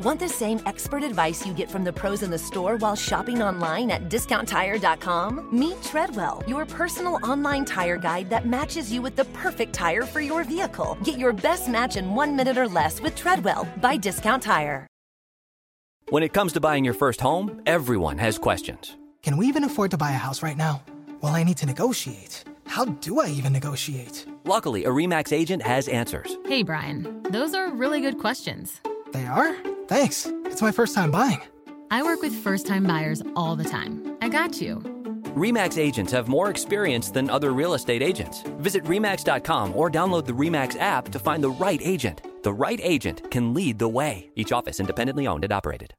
Want 0.00 0.18
the 0.18 0.28
same 0.28 0.60
expert 0.66 1.02
advice 1.02 1.46
you 1.46 1.54
get 1.54 1.70
from 1.70 1.84
the 1.84 1.92
pros 1.92 2.22
in 2.22 2.30
the 2.30 2.38
store 2.38 2.76
while 2.76 2.96
shopping 2.96 3.42
online 3.42 3.90
at 3.90 4.08
discounttire.com? 4.08 5.48
Meet 5.52 5.82
Treadwell, 5.82 6.42
your 6.46 6.66
personal 6.66 7.20
online 7.22 7.64
tire 7.64 7.96
guide 7.96 8.28
that 8.30 8.46
matches 8.46 8.92
you 8.92 9.00
with 9.00 9.14
the 9.14 9.24
perfect 9.26 9.72
tire 9.72 10.02
for 10.02 10.20
your 10.20 10.42
vehicle. 10.42 10.98
Get 11.04 11.18
your 11.18 11.32
best 11.32 11.68
match 11.68 11.96
in 11.96 12.14
one 12.14 12.34
minute 12.34 12.58
or 12.58 12.66
less 12.66 13.00
with 13.00 13.14
Treadwell 13.14 13.68
by 13.80 13.96
Discount 13.96 14.42
Tire. 14.42 14.86
When 16.08 16.22
it 16.22 16.32
comes 16.32 16.52
to 16.54 16.60
buying 16.60 16.84
your 16.84 16.94
first 16.94 17.20
home, 17.20 17.62
everyone 17.64 18.18
has 18.18 18.36
questions. 18.36 18.96
Can 19.22 19.36
we 19.36 19.46
even 19.46 19.64
afford 19.64 19.90
to 19.92 19.96
buy 19.96 20.10
a 20.10 20.14
house 20.14 20.42
right 20.42 20.56
now? 20.56 20.82
Well, 21.20 21.34
I 21.34 21.44
need 21.44 21.56
to 21.58 21.66
negotiate. 21.66 22.44
How 22.66 22.84
do 22.84 23.20
I 23.20 23.28
even 23.28 23.52
negotiate? 23.52 24.26
Luckily, 24.44 24.84
a 24.84 24.90
REMAX 24.90 25.32
agent 25.32 25.62
has 25.62 25.88
answers. 25.88 26.36
Hey, 26.46 26.62
Brian, 26.62 27.22
those 27.30 27.54
are 27.54 27.70
really 27.70 28.00
good 28.00 28.18
questions. 28.18 28.80
They 29.14 29.26
are? 29.26 29.54
Thanks. 29.86 30.26
It's 30.44 30.60
my 30.60 30.72
first 30.72 30.92
time 30.94 31.12
buying. 31.12 31.40
I 31.90 32.02
work 32.02 32.20
with 32.20 32.34
first 32.34 32.66
time 32.66 32.82
buyers 32.82 33.22
all 33.36 33.54
the 33.54 33.64
time. 33.64 34.16
I 34.20 34.28
got 34.28 34.60
you. 34.60 34.82
REMAX 35.36 35.78
agents 35.78 36.10
have 36.12 36.26
more 36.26 36.50
experience 36.50 37.10
than 37.10 37.30
other 37.30 37.52
real 37.52 37.74
estate 37.74 38.02
agents. 38.02 38.42
Visit 38.58 38.82
REMAX.com 38.84 39.76
or 39.76 39.88
download 39.88 40.26
the 40.26 40.32
REMAX 40.32 40.78
app 40.80 41.10
to 41.10 41.20
find 41.20 41.42
the 41.44 41.50
right 41.50 41.80
agent. 41.82 42.22
The 42.42 42.52
right 42.52 42.80
agent 42.82 43.30
can 43.30 43.54
lead 43.54 43.78
the 43.78 43.88
way. 43.88 44.30
Each 44.34 44.50
office 44.50 44.80
independently 44.80 45.28
owned 45.28 45.44
and 45.44 45.52
operated. 45.52 45.94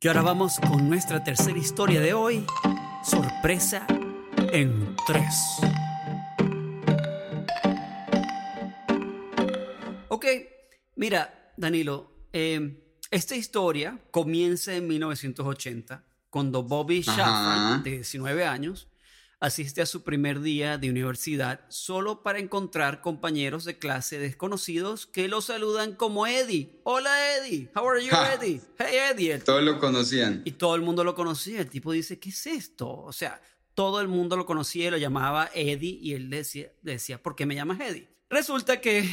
Y 0.00 0.08
ahora 0.08 0.22
vamos 0.22 0.58
con 0.60 0.88
nuestra 0.88 1.22
tercera 1.24 1.58
historia 1.58 2.00
de 2.00 2.14
hoy. 2.14 2.46
Sorpresa 3.02 3.84
en 4.52 4.94
tres. 5.06 5.60
Ok, 10.18 10.26
mira, 10.96 11.52
Danilo, 11.56 12.10
eh, 12.32 12.76
esta 13.12 13.36
historia 13.36 14.00
comienza 14.10 14.74
en 14.74 14.88
1980, 14.88 16.04
cuando 16.28 16.64
Bobby. 16.64 17.02
Shaffer, 17.02 17.84
de 17.84 17.90
19 17.98 18.44
años, 18.44 18.88
asiste 19.38 19.80
a 19.80 19.86
su 19.86 20.02
primer 20.02 20.40
día 20.40 20.76
de 20.76 20.90
universidad 20.90 21.60
solo 21.68 22.24
para 22.24 22.40
encontrar 22.40 23.00
compañeros 23.00 23.64
de 23.64 23.78
clase 23.78 24.18
desconocidos 24.18 25.06
que 25.06 25.28
lo 25.28 25.40
saludan 25.40 25.94
como 25.94 26.26
Eddie. 26.26 26.80
Hola 26.82 27.36
Eddie, 27.36 27.70
how 27.76 27.88
are 27.88 28.04
you. 28.04 28.10
Eddie? 28.10 28.60
Hey 28.76 28.96
Eddie. 29.12 29.38
Todos 29.38 29.62
lo 29.62 29.78
conocían. 29.78 30.42
y 30.44 30.50
todo 30.50 30.74
el 30.74 30.82
mundo 30.82 31.04
lo 31.04 31.14
conocía. 31.14 31.60
El 31.60 31.70
tipo 31.70 31.92
dice, 31.92 32.18
¿qué 32.18 32.30
es 32.30 32.44
esto? 32.48 32.90
O 32.90 33.12
sea, 33.12 33.40
todo 33.74 34.00
el 34.00 34.08
mundo 34.08 34.36
lo 34.36 34.46
conocía 34.46 34.88
y 34.88 34.90
lo 34.90 34.96
llamaba 34.96 35.48
Eddie 35.54 35.96
y 36.02 36.14
él 36.14 36.28
decía, 36.28 36.72
decía, 36.82 37.22
¿por 37.22 37.36
qué 37.36 37.46
me 37.46 37.54
llamas 37.54 37.78
Eddie? 37.78 38.08
Resulta 38.28 38.80
que 38.80 39.08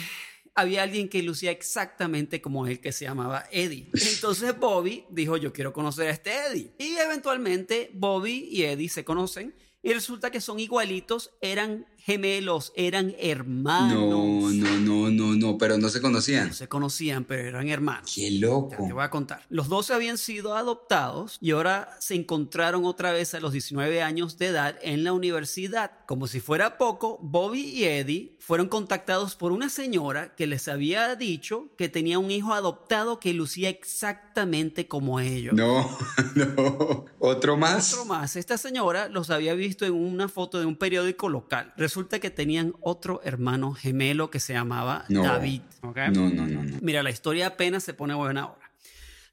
había 0.56 0.84
alguien 0.84 1.10
que 1.10 1.22
lucía 1.22 1.52
exactamente 1.52 2.42
como 2.42 2.66
él 2.66 2.80
que 2.80 2.94
se 2.94 3.06
llamaba 3.06 3.46
Eddie. 3.52 3.90
Entonces 3.94 4.58
Bobby 4.58 5.06
dijo, 5.10 5.38
yo 5.38 5.52
quiero 5.52 5.74
conocer 5.74 6.08
a 6.08 6.12
este 6.12 6.32
Eddie. 6.32 6.72
Y 6.80 6.96
eventualmente 6.96 7.92
Bobby 7.94 8.48
y 8.50 8.64
Eddie 8.64 8.90
se 8.90 9.04
conocen 9.04 9.54
y 9.86 9.94
resulta 9.94 10.32
que 10.32 10.42
son 10.42 10.60
igualitos, 10.60 11.36
eran 11.42 11.86
gemelos, 12.06 12.72
eran 12.76 13.16
hermanos. 13.18 13.98
No, 13.98 14.52
no, 14.52 14.78
no, 14.78 15.10
no, 15.10 15.36
no, 15.36 15.58
pero 15.58 15.80
no 15.80 15.90
se 15.90 16.02
conocían. 16.02 16.50
No 16.50 16.54
se 16.54 16.68
conocían, 16.68 17.24
pero 17.24 17.48
eran 17.50 17.68
hermanos. 17.68 18.12
Qué 18.14 18.30
loco. 18.30 18.76
Te 18.86 18.94
voy 18.94 19.04
a 19.04 19.10
contar. 19.10 19.42
Los 19.50 19.70
dos 19.70 19.90
habían 19.90 20.20
sido 20.20 20.56
adoptados 20.56 21.40
y 21.42 21.50
ahora 21.50 21.98
se 22.00 22.14
encontraron 22.14 22.86
otra 22.86 23.12
vez 23.12 23.34
a 23.34 23.40
los 23.40 23.54
19 23.54 24.04
años 24.04 24.38
de 24.38 24.48
edad 24.48 24.78
en 24.84 25.04
la 25.04 25.14
universidad. 25.14 25.94
Como 26.06 26.28
si 26.28 26.40
fuera 26.40 26.78
poco, 26.78 27.18
Bobby 27.24 27.62
y 27.62 27.86
Eddie 27.86 28.36
fueron 28.38 28.68
contactados 28.68 29.36
por 29.36 29.52
una 29.52 29.70
señora 29.70 30.36
que 30.36 30.46
les 30.46 30.68
había 30.68 31.16
dicho 31.16 31.70
que 31.76 31.90
tenía 31.90 32.20
un 32.20 32.30
hijo 32.30 32.54
adoptado 32.54 33.20
que 33.20 33.34
lucía 33.34 33.70
exactamente 33.70 34.88
como 34.88 35.20
ellos. 35.20 35.56
No, 35.56 35.90
no. 36.36 37.06
¿Otro 37.18 37.58
más? 37.58 37.94
Otro 37.94 38.06
más. 38.06 38.36
Esta 38.36 38.60
señora 38.60 39.10
los 39.10 39.32
había 39.32 39.56
visto 39.56 39.86
en 39.86 39.94
una 39.94 40.28
foto 40.28 40.60
de 40.60 40.68
un 40.68 40.76
periódico 40.76 41.30
local. 41.30 41.74
Resulta 41.76 41.95
que 42.22 42.30
tenían 42.30 42.74
otro 42.82 43.22
hermano 43.24 43.74
gemelo 43.74 44.30
que 44.30 44.40
se 44.40 44.54
llamaba 44.54 45.06
No. 45.10 45.24
David. 45.24 45.62
¿ok? 45.82 45.98
No, 46.14 46.30
no, 46.30 46.46
no, 46.48 46.64
no. 46.64 46.78
Mira, 46.82 47.02
la 47.04 47.10
historia 47.10 47.48
apenas 47.48 47.84
se 47.84 47.94
pone 47.94 48.14
buena 48.14 48.42
ahora. 48.44 48.72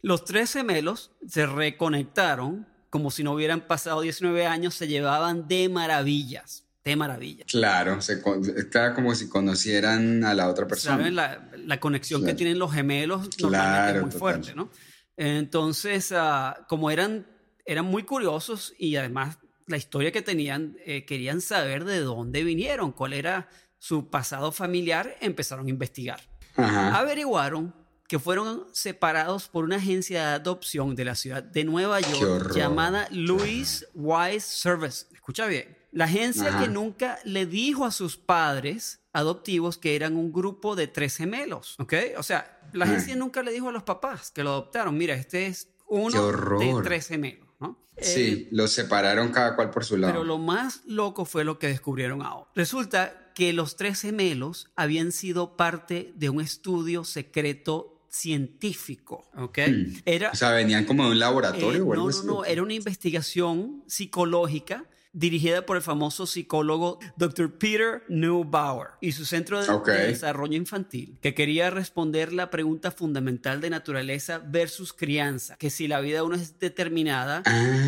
Los 0.01 0.25
tres 0.25 0.53
gemelos 0.53 1.13
se 1.29 1.47
reconectaron 1.47 2.67
como 2.91 3.11
si 3.11 3.23
no 3.25 3.33
hubieran 3.33 3.63
pasado 3.63 4.01
19 4.03 4.47
años, 4.47 4.75
se 4.75 4.87
llevaban 4.89 5.49
de 5.49 5.69
maravillas, 5.69 6.65
de 6.85 6.95
maravillas. 6.97 7.47
Claro, 7.51 8.03
se 8.03 8.21
está 8.57 8.95
como 8.95 9.15
si 9.15 9.29
conocieran 9.29 10.25
a 10.25 10.35
la 10.35 10.49
otra 10.49 10.67
persona. 10.67 10.97
¿Saben? 10.99 11.15
La, 11.17 11.49
la 11.57 11.81
conexión 11.81 12.21
Claro. 12.21 12.33
que 12.35 12.37
tienen 12.37 12.59
los 12.59 12.73
gemelos 12.73 13.29
normalmente 13.41 13.49
Claro, 13.49 13.97
es 13.99 14.03
muy 14.03 14.11
total. 14.11 14.19
fuerte, 14.21 14.55
¿no? 14.55 14.71
Entonces, 15.17 16.13
ah, 16.15 16.67
como 16.69 16.91
eran, 16.91 17.27
eran 17.65 17.85
muy 17.87 18.03
curiosos 18.03 18.75
y 18.79 18.97
además 18.97 19.39
la 19.67 19.77
historia 19.77 20.13
que 20.13 20.23
tenían, 20.23 20.77
eh, 20.85 21.05
querían 21.05 21.41
saber 21.41 21.85
de 21.85 22.01
dónde 22.01 22.45
vinieron, 22.45 22.93
cuál 22.93 23.13
era 23.13 23.49
su 23.79 24.11
pasado 24.11 24.53
familiar, 24.53 25.17
empezaron 25.21 25.67
a 25.67 25.71
investigar. 25.71 26.21
Ajá. 26.57 26.99
Averiguaron 26.99 27.75
que 28.09 28.19
fueron 28.19 28.67
separados 28.73 29.49
por 29.49 29.65
una 29.65 29.77
agencia 29.77 30.21
de 30.29 30.35
adopción 30.35 30.95
de 30.95 31.05
la 31.07 31.15
ciudad 31.15 31.43
de 31.43 31.65
Nueva 31.65 32.01
York 32.01 32.53
llamada 32.55 33.09
Louis 33.11 33.87
Wise 33.95 34.41
Service. 34.47 35.07
Escucha 35.15 35.47
bien. 35.47 35.77
La 35.93 36.05
agencia 36.05 36.49
Ajá. 36.49 36.61
que 36.63 36.69
nunca 36.69 37.19
le 37.25 37.47
dijo 37.47 37.85
a 37.87 37.91
sus 37.91 38.17
padres 38.17 39.01
adoptivos 39.13 39.79
que 39.79 39.95
eran 39.97 40.17
un 40.17 40.33
grupo 40.33 40.75
de 40.77 40.89
tres 40.89 41.17
gemelos, 41.17 41.77
¿ok? 41.79 41.95
O 42.19 42.23
sea, 42.23 42.61
la 42.73 42.85
Ah. 42.85 42.89
agencia 42.89 43.17
nunca 43.17 43.43
le 43.43 43.51
dijo 43.53 43.69
a 43.69 43.73
los 43.73 43.83
papás 43.83 44.31
que 44.31 44.43
lo 44.43 44.51
adoptaron. 44.51 44.97
Mira, 44.97 45.15
este 45.15 45.47
es 45.47 45.69
uno 45.87 46.33
de 46.59 46.75
tres 46.83 47.09
gemelos, 47.09 47.42
¿no? 47.63 47.79
Sí, 48.01 48.21
Eh, 48.21 48.49
los 48.51 48.73
separaron 48.73 49.31
cada 49.31 49.55
cual 49.57 49.71
por 49.71 49.85
su 49.85 49.97
lado. 49.97 50.13
pero 50.13 50.25
lo 50.25 50.39
más 50.39 50.83
loco 50.87 51.25
fue 51.25 51.45
lo 51.45 51.59
que 51.59 51.69
descubrieron 51.69 52.21
ahora. 52.23 52.51
Resulta 52.55 53.31
que 53.35 53.53
los 53.55 53.77
tres 53.77 54.03
gemelos 54.03 54.71
habían 54.77 55.13
sido 55.13 55.57
parte 55.57 56.13
de 56.17 56.29
un 56.29 56.41
estudio 56.43 57.05
secreto 57.05 57.89
científico, 58.11 59.25
¿ok? 59.37 59.59
Hmm. 59.69 59.95
Era, 60.05 60.31
O 60.31 60.35
sea, 60.35 60.51
venían 60.51 60.85
como 60.85 61.05
de 61.05 61.13
un 61.13 61.19
laboratorio 61.19 61.79
eh, 61.79 61.81
o 61.81 61.93
algo 61.93 62.11
no, 62.11 62.17
no, 62.19 62.25
no, 62.25 62.45
era 62.45 62.63
una 62.63 62.75
investigación 62.75 63.83
psicológica 63.87 64.85
dirigida 65.13 65.67
por 65.67 65.77
el 65.77 65.83
famoso 65.83 66.27
psicólogo 66.27 66.99
Dr. 67.17 67.59
Peter 67.59 68.03
Neubauer 68.09 68.91
y 69.01 69.13
su 69.13 69.27
centro 69.27 69.63
de, 69.63 69.93
desarrollo 70.07 70.57
infantil, 70.57 71.19
que 71.21 71.35
quería 71.35 71.71
responder 71.71 72.33
la 72.33 72.51
pregunta 72.51 72.91
fundamental 72.91 73.61
de 73.61 73.71
naturaleza 73.71 74.39
versus 74.39 74.93
crianza, 74.93 75.57
que 75.57 75.71
si 75.71 75.87
la 75.87 76.01
vida 76.01 76.17
de 76.17 76.23
uno 76.23 76.37
es 76.37 76.59
determinada 76.59 77.43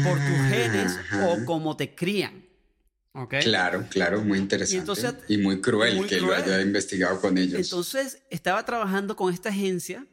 por 0.04 0.18
tus 0.18 0.48
genes 0.50 0.96
ajá. 0.98 1.28
o 1.28 1.44
cómo 1.44 1.76
te 1.76 1.94
crían. 1.94 2.44
Claro, 3.42 3.86
claro, 3.90 4.22
muy 4.22 4.38
interesante. 4.38 5.22
Y 5.28 5.38
muy 5.38 5.60
cruel 5.60 5.96
muy 5.96 6.08
que 6.08 6.18
cruel. 6.18 6.30
lo 6.30 6.52
haya 6.52 6.60
investigado 6.60 7.20
con 7.20 7.38
ellos. 7.38 7.60
Entonces 7.60 8.22
estaba 8.28 8.64
trabajando 8.64 9.14
con 9.14 9.32
esta 9.32 9.50
agencia 9.50 10.04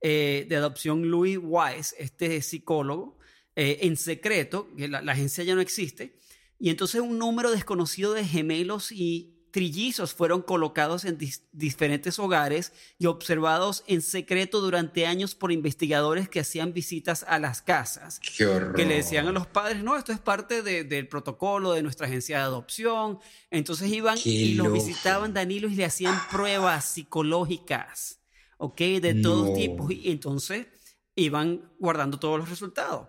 eh, 0.00 0.46
de 0.48 0.56
adopción 0.56 1.10
Louis 1.10 1.38
Wise, 1.40 1.94
este 1.98 2.40
psicólogo, 2.40 3.18
eh, 3.54 3.80
en 3.82 3.98
secreto, 3.98 4.68
que 4.74 4.88
la, 4.88 5.02
la 5.02 5.12
agencia 5.12 5.44
ya 5.44 5.54
no 5.54 5.60
existe, 5.60 6.16
y 6.58 6.70
entonces 6.70 7.00
un 7.00 7.18
número 7.18 7.50
desconocido 7.50 8.12
de 8.12 8.24
gemelos 8.24 8.90
y 8.92 9.32
trillizos 9.52 10.12
fueron 10.12 10.42
colocados 10.42 11.06
en 11.06 11.16
diferentes 11.52 12.18
hogares 12.18 12.74
y 12.98 13.06
observados 13.06 13.84
en 13.86 14.02
secreto 14.02 14.60
durante 14.60 15.06
años 15.06 15.34
por 15.34 15.50
investigadores 15.50 16.28
que 16.28 16.40
hacían 16.40 16.74
visitas 16.74 17.24
a 17.26 17.38
las 17.38 17.62
casas. 17.62 18.20
Qué 18.20 18.44
horror. 18.46 18.74
Que 18.74 18.84
le 18.84 18.96
decían 18.96 19.26
a 19.28 19.32
los 19.32 19.46
padres, 19.46 19.82
no, 19.82 19.96
esto 19.96 20.12
es 20.12 20.18
parte 20.18 20.60
de- 20.60 20.84
del 20.84 21.08
protocolo 21.08 21.72
de 21.72 21.82
nuestra 21.82 22.06
agencia 22.06 22.36
de 22.36 22.42
adopción. 22.44 23.18
Entonces 23.50 23.90
iban 23.90 24.18
Qué 24.18 24.28
y 24.28 24.54
los 24.54 24.70
visitaban, 24.70 25.32
Danilo, 25.32 25.68
y 25.68 25.74
le 25.74 25.86
hacían 25.86 26.18
pruebas 26.30 26.84
psicológicas, 26.84 28.20
¿ok? 28.58 28.78
De 29.00 29.14
todos 29.22 29.48
No. 29.50 29.54
tipos. 29.54 29.90
Y 29.90 30.10
entonces 30.10 30.66
iban 31.14 31.72
guardando 31.78 32.18
todos 32.18 32.38
los 32.38 32.50
resultados. 32.50 33.08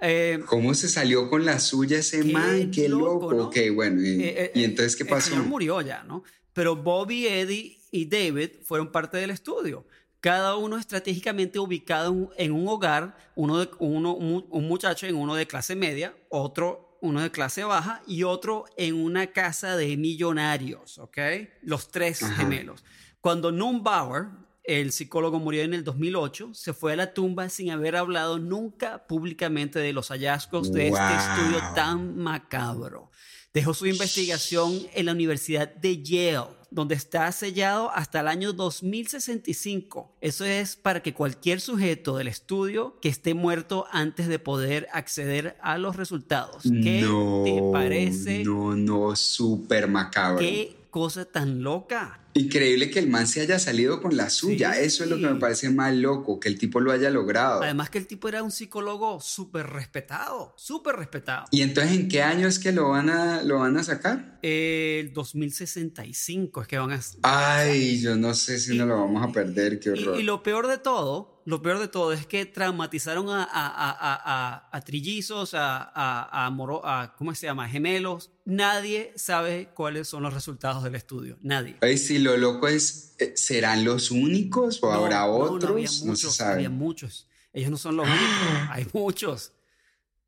Eh, 0.00 0.40
¿Cómo 0.46 0.74
se 0.74 0.88
salió 0.88 1.28
con 1.28 1.44
la 1.44 1.58
suya 1.60 1.98
ese 1.98 2.22
Qué 2.22 2.32
man? 2.32 2.70
Qué 2.70 2.88
loco, 2.88 3.04
loco. 3.30 3.34
¿no? 3.34 3.44
Ok, 3.48 3.56
bueno. 3.74 4.00
¿Y, 4.02 4.22
eh, 4.22 4.44
eh, 4.44 4.52
y 4.54 4.64
entonces 4.64 4.96
qué 4.96 5.02
El 5.04 5.08
pasó? 5.10 5.30
señor 5.30 5.44
murió 5.46 5.80
ya, 5.82 6.02
¿no? 6.04 6.22
Pero 6.52 6.76
Bobby, 6.76 7.26
Eddie 7.26 7.78
y 7.90 8.06
David 8.06 8.50
fueron 8.64 8.90
parte 8.92 9.18
del 9.18 9.30
estudio. 9.30 9.86
Cada 10.20 10.56
uno 10.56 10.76
estratégicamente 10.78 11.58
ubicado 11.58 12.30
en- 12.36 12.52
un 12.52 12.68
hogar, 12.68 13.16
uno, 13.36 13.58
de, 13.58 13.70
uno 13.78 14.14
un, 14.14 14.46
un 14.50 14.68
muchacho 14.68 15.06
en 15.06 15.16
uno 15.16 15.34
de 15.34 15.46
clase 15.46 15.74
media, 15.76 16.14
otro 16.28 16.98
uno 17.02 17.22
de 17.22 17.30
clase 17.30 17.64
baja 17.64 18.02
y 18.06 18.24
otro 18.24 18.66
en 18.76 18.94
una 18.94 19.28
casa 19.28 19.74
de 19.78 19.96
millonarios, 19.96 20.98
¿ok? 20.98 21.16
Los 21.62 21.90
tres 21.90 22.22
Ajá. 22.22 22.34
gemelos. 22.34 22.84
Cuando 23.22 23.50
Neubauer, 23.52 24.26
el 24.70 24.92
psicólogo 24.92 25.40
murió 25.40 25.62
en 25.62 25.74
el 25.74 25.82
2008, 25.82 26.50
se 26.54 26.72
fue 26.72 26.92
a 26.92 26.96
la 26.96 27.12
tumba 27.12 27.48
sin 27.48 27.70
haber 27.70 27.96
hablado 27.96 28.38
nunca 28.38 29.06
públicamente 29.08 29.80
de 29.80 29.92
los 29.92 30.08
hallazgos 30.10 30.72
de 30.72 30.88
este 30.88 31.00
estudio 31.00 31.58
tan 31.74 32.16
macabro. 32.16 33.10
Dejó 33.52 33.74
su 33.74 33.86
investigación 33.86 34.80
en 34.94 35.06
la 35.06 35.12
Universidad 35.12 35.74
de 35.74 36.00
Yale, 36.04 36.46
donde 36.70 36.94
está 36.94 37.32
sellado 37.32 37.90
hasta 37.90 38.20
el 38.20 38.28
año 38.28 38.52
2065. 38.52 40.16
Eso 40.20 40.44
es 40.44 40.76
para 40.76 41.02
que 41.02 41.14
cualquier 41.14 41.60
sujeto 41.60 42.16
del 42.16 42.28
estudio 42.28 42.96
que 43.00 43.08
esté 43.08 43.34
muerto 43.34 43.86
antes 43.90 44.28
de 44.28 44.38
poder 44.38 44.86
acceder 44.92 45.56
a 45.62 45.78
los 45.78 45.96
resultados. 45.96 46.62
¿Qué 46.62 47.02
no, 47.02 47.42
te 47.44 47.60
parece? 47.72 48.44
No, 48.44 48.76
no, 48.76 49.16
súper 49.16 49.88
macabro. 49.88 50.38
¿Qué 50.38 50.76
cosa 50.92 51.24
tan 51.24 51.64
loca? 51.64 52.20
Increíble 52.34 52.90
que 52.90 52.98
el 53.00 53.08
man 53.08 53.26
se 53.26 53.40
haya 53.40 53.58
salido 53.58 54.00
con 54.00 54.16
la 54.16 54.30
suya. 54.30 54.74
Sí. 54.74 54.80
Eso 54.84 55.04
es 55.04 55.10
lo 55.10 55.16
que 55.16 55.26
me 55.32 55.40
parece 55.40 55.70
más 55.70 55.94
loco, 55.94 56.38
que 56.40 56.48
el 56.48 56.58
tipo 56.58 56.80
lo 56.80 56.92
haya 56.92 57.10
logrado. 57.10 57.62
Además 57.62 57.90
que 57.90 57.98
el 57.98 58.06
tipo 58.06 58.28
era 58.28 58.42
un 58.42 58.50
psicólogo 58.50 59.20
súper 59.20 59.66
respetado, 59.66 60.54
súper 60.56 60.96
respetado. 60.96 61.46
¿Y 61.50 61.62
entonces 61.62 61.92
en 61.92 62.08
qué 62.08 62.22
año 62.22 62.46
es 62.48 62.58
que 62.58 62.72
lo 62.72 62.90
van 62.90 63.10
a, 63.10 63.42
lo 63.42 63.58
van 63.58 63.76
a 63.76 63.82
sacar? 63.82 64.38
El 64.42 65.12
2065 65.12 66.62
es 66.62 66.68
que 66.68 66.78
van 66.78 66.92
a... 66.92 67.00
Ay, 67.22 68.00
yo 68.00 68.16
no 68.16 68.34
sé 68.34 68.58
si 68.58 68.76
no 68.76 68.86
lo 68.86 68.98
vamos 69.00 69.22
a 69.28 69.32
perder, 69.32 69.78
qué 69.80 69.90
Y, 69.90 69.92
horror. 70.02 70.20
y 70.20 70.22
lo 70.22 70.42
peor 70.42 70.66
de 70.68 70.78
todo, 70.78 71.42
lo 71.46 71.62
peor 71.62 71.78
de 71.78 71.88
todo 71.88 72.12
es 72.12 72.26
que 72.26 72.46
traumatizaron 72.46 73.28
a, 73.28 73.42
a, 73.44 73.48
a, 73.52 74.68
a, 74.76 74.80
trillizos, 74.82 75.54
a, 75.54 75.78
a, 75.94 76.46
a, 76.46 76.50
moro- 76.50 76.84
a- 76.86 77.14
¿cómo 77.16 77.34
se 77.34 77.46
llama? 77.46 77.68
Gemelos. 77.68 78.30
Nadie 78.44 79.12
sabe 79.16 79.68
cuáles 79.74 80.08
son 80.08 80.22
los 80.22 80.34
resultados 80.34 80.82
del 80.82 80.94
estudio. 80.94 81.38
Nadie. 81.42 81.76
Ay, 81.82 81.98
si 81.98 82.18
lo 82.20 82.36
loco 82.36 82.68
es, 82.68 83.14
eh, 83.18 83.32
¿serán 83.36 83.84
los 83.84 84.10
únicos 84.10 84.82
o 84.82 84.86
No, 84.86 84.92
habrá 84.94 85.20
no, 85.26 85.32
otros? 85.34 85.62
No, 85.70 85.76
había 85.76 85.86
No, 85.88 85.92
se 85.92 86.04
muchos, 86.06 86.34
sabe. 86.36 86.54
había 86.54 86.70
muchos. 86.70 87.26
Ellos 87.52 87.70
no 87.70 87.76
son 87.78 87.96
los 87.96 88.06
únicos, 88.06 88.68
hay 88.70 88.86
muchos. 88.92 89.52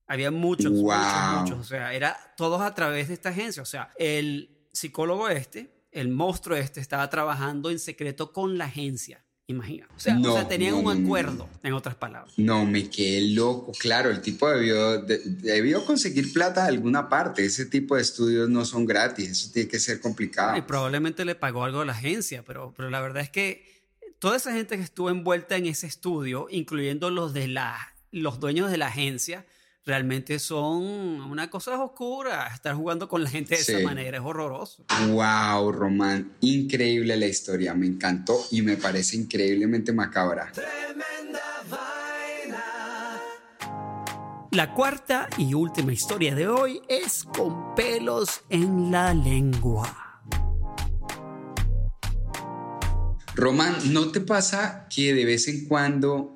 Había 0.07 0.31
muchos, 0.31 0.73
muchos, 0.73 0.83
Wow. 0.83 1.41
muchos. 1.43 1.59
O 1.61 1.65
sea, 1.65 1.95
era 1.95 2.35
todos 2.37 2.61
a 2.61 2.75
través 2.75 3.09
de 3.09 3.15
esta 3.15 3.29
agencia. 3.31 3.63
O 3.63 3.67
sea, 3.67 3.93
el 3.97 4.59
psicólogo 4.73 5.29
este, 5.29 5.73
el 5.93 6.09
monstruo 6.09 6.57
este, 6.57 6.81
estaba 6.81 7.09
trabajando 7.09 7.71
en 7.71 7.79
secreto 7.79 8.33
con 8.33 8.59
la 8.59 8.65
agencia. 8.67 9.25
Imagina. 9.49 9.87
O 9.97 10.01
sea, 10.01 10.17
o 10.17 10.21
No, 10.21 10.35
sea, 10.35 10.47
tenían 10.49 10.73
no, 10.73 10.79
un 10.91 11.05
acuerdo, 11.05 11.49
en 11.63 11.73
otras 11.75 11.95
palabras. 11.97 12.33
No, 12.37 12.65
me 12.65 12.89
quedé 12.89 13.21
loco. 13.33 13.73
Claro, 13.79 14.11
el 14.11 14.23
tipo 14.23 14.49
debió, 14.49 15.03
de- 15.03 15.19
debió 15.19 15.85
conseguir 15.85 16.33
plata 16.33 16.63
de 16.63 16.69
alguna 16.69 17.09
parte. 17.09 17.45
Ese 17.45 17.67
tipo 17.67 17.97
de 17.97 18.03
estudios 18.03 18.49
no 18.49 18.65
son 18.65 18.87
gratis. 18.87 19.29
Eso 19.31 19.51
tiene 19.53 19.69
que 19.69 19.81
ser 19.81 20.01
complicado. 20.01 20.57
Y 20.57 20.63
probablemente 20.63 21.25
le 21.25 21.35
pagó 21.35 21.65
algo 21.65 21.81
a 21.81 21.85
la 21.85 21.93
agencia, 21.93 22.45
pero, 22.45 22.73
pero 22.77 22.89
la 22.89 23.01
verdad 23.01 23.23
es 23.23 23.31
que 23.31 23.67
toda 24.21 24.37
esa 24.37 24.53
gente 24.53 24.77
que 24.77 24.83
estuvo 24.85 25.11
envuelta 25.11 25.57
en 25.57 25.67
ese 25.67 25.87
estudio, 25.89 26.47
incluyendo 26.51 27.11
los 27.11 27.33
de 27.35 27.49
la, 27.49 27.77
los 28.13 28.39
dueños 28.39 28.71
de 28.71 28.79
la 28.79 28.87
agencia, 28.87 29.45
realmente 29.85 30.39
son 30.39 30.83
una 31.23 31.51
cosa 31.51 31.83
oscura. 31.83 32.49
Estar 32.55 32.75
jugando 32.75 33.09
con 33.09 33.25
la 33.25 33.31
gente 33.31 33.57
de 33.57 33.63
Sí. 33.65 33.73
esa 33.73 33.85
manera 33.85 34.19
es 34.19 34.25
horroroso. 34.25 34.85
Wow, 35.09 35.73
Román, 35.73 36.33
increíble 36.41 37.17
la 37.17 37.27
historia, 37.27 37.75
me 37.75 37.87
encantó 37.87 38.39
y 38.51 38.63
me 38.63 38.77
parece 38.77 39.17
increíblemente 39.17 39.93
macabra. 39.93 40.53
La 44.51 44.75
cuarta 44.75 45.29
y 45.39 45.55
última 45.55 45.93
historia 45.95 46.35
de 46.35 46.47
hoy 46.47 46.83
es 46.87 47.25
con 47.25 47.75
pelos 47.75 48.43
en 48.51 48.91
la 48.93 49.15
lengua. 49.15 49.99
Román, 53.35 53.75
¿no 53.95 54.13
te 54.13 54.21
pasa 54.21 54.87
que 54.95 55.15
de 55.15 55.25
vez 55.25 55.49
en 55.49 55.67
cuando 55.67 56.32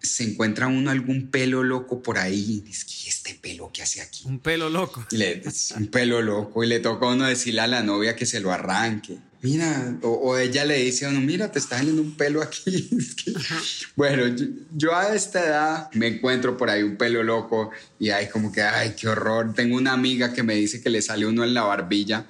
se 0.00 0.24
encuentra 0.24 0.66
uno 0.68 0.90
algún 0.90 1.30
pelo 1.30 1.62
loco 1.64 2.02
por 2.02 2.18
ahí? 2.18 2.64
Es 2.70 2.84
que 2.84 2.92
"¿Y 3.04 3.08
este 3.08 3.34
pelo 3.34 3.70
que 3.72 3.82
hace 3.82 4.00
aquí. 4.00 4.22
Un 4.26 4.38
pelo 4.38 4.68
loco. 4.70 5.06
Y 5.10 5.16
le- 5.16 5.42
un 5.76 5.86
pelo 5.88 6.22
loco 6.22 6.62
y 6.64 6.66
le 6.68 6.80
toca 6.80 7.06
a 7.06 7.10
uno 7.10 7.26
decirle 7.26 7.60
a 7.62 7.66
la 7.66 7.82
novia 7.82 8.14
que 8.16 8.26
se 8.26 8.40
lo 8.40 8.52
arranque. 8.52 9.18
Mira, 9.40 9.96
o, 10.02 10.08
o 10.08 10.36
ella 10.38 10.64
le 10.64 10.76
dice 10.78 11.06
a 11.06 11.10
uno, 11.10 11.20
mira, 11.20 11.52
te 11.52 11.60
está 11.60 11.78
saliendo 11.78 12.02
un 12.02 12.16
pelo 12.16 12.42
aquí. 12.42 12.88
Bueno, 13.96 14.26
yo, 14.28 14.46
yo 14.76 14.94
a 14.96 15.14
esta 15.14 15.44
edad 15.44 15.90
me 15.92 16.06
encuentro 16.08 16.56
por 16.56 16.70
ahí 16.70 16.82
un 16.82 16.96
pelo 16.96 17.22
loco 17.22 17.70
y 17.98 18.10
hay 18.10 18.28
como 18.28 18.52
que, 18.52 18.62
ay, 18.62 18.94
qué 18.98 19.08
horror. 19.08 19.54
Tengo 19.54 19.76
una 19.76 19.92
amiga 19.92 20.32
que 20.32 20.42
me 20.42 20.54
dice 20.54 20.80
que 20.80 20.90
le 20.90 21.02
sale 21.02 21.26
uno 21.26 21.44
en 21.44 21.54
la 21.54 21.62
barbilla. 21.62 22.26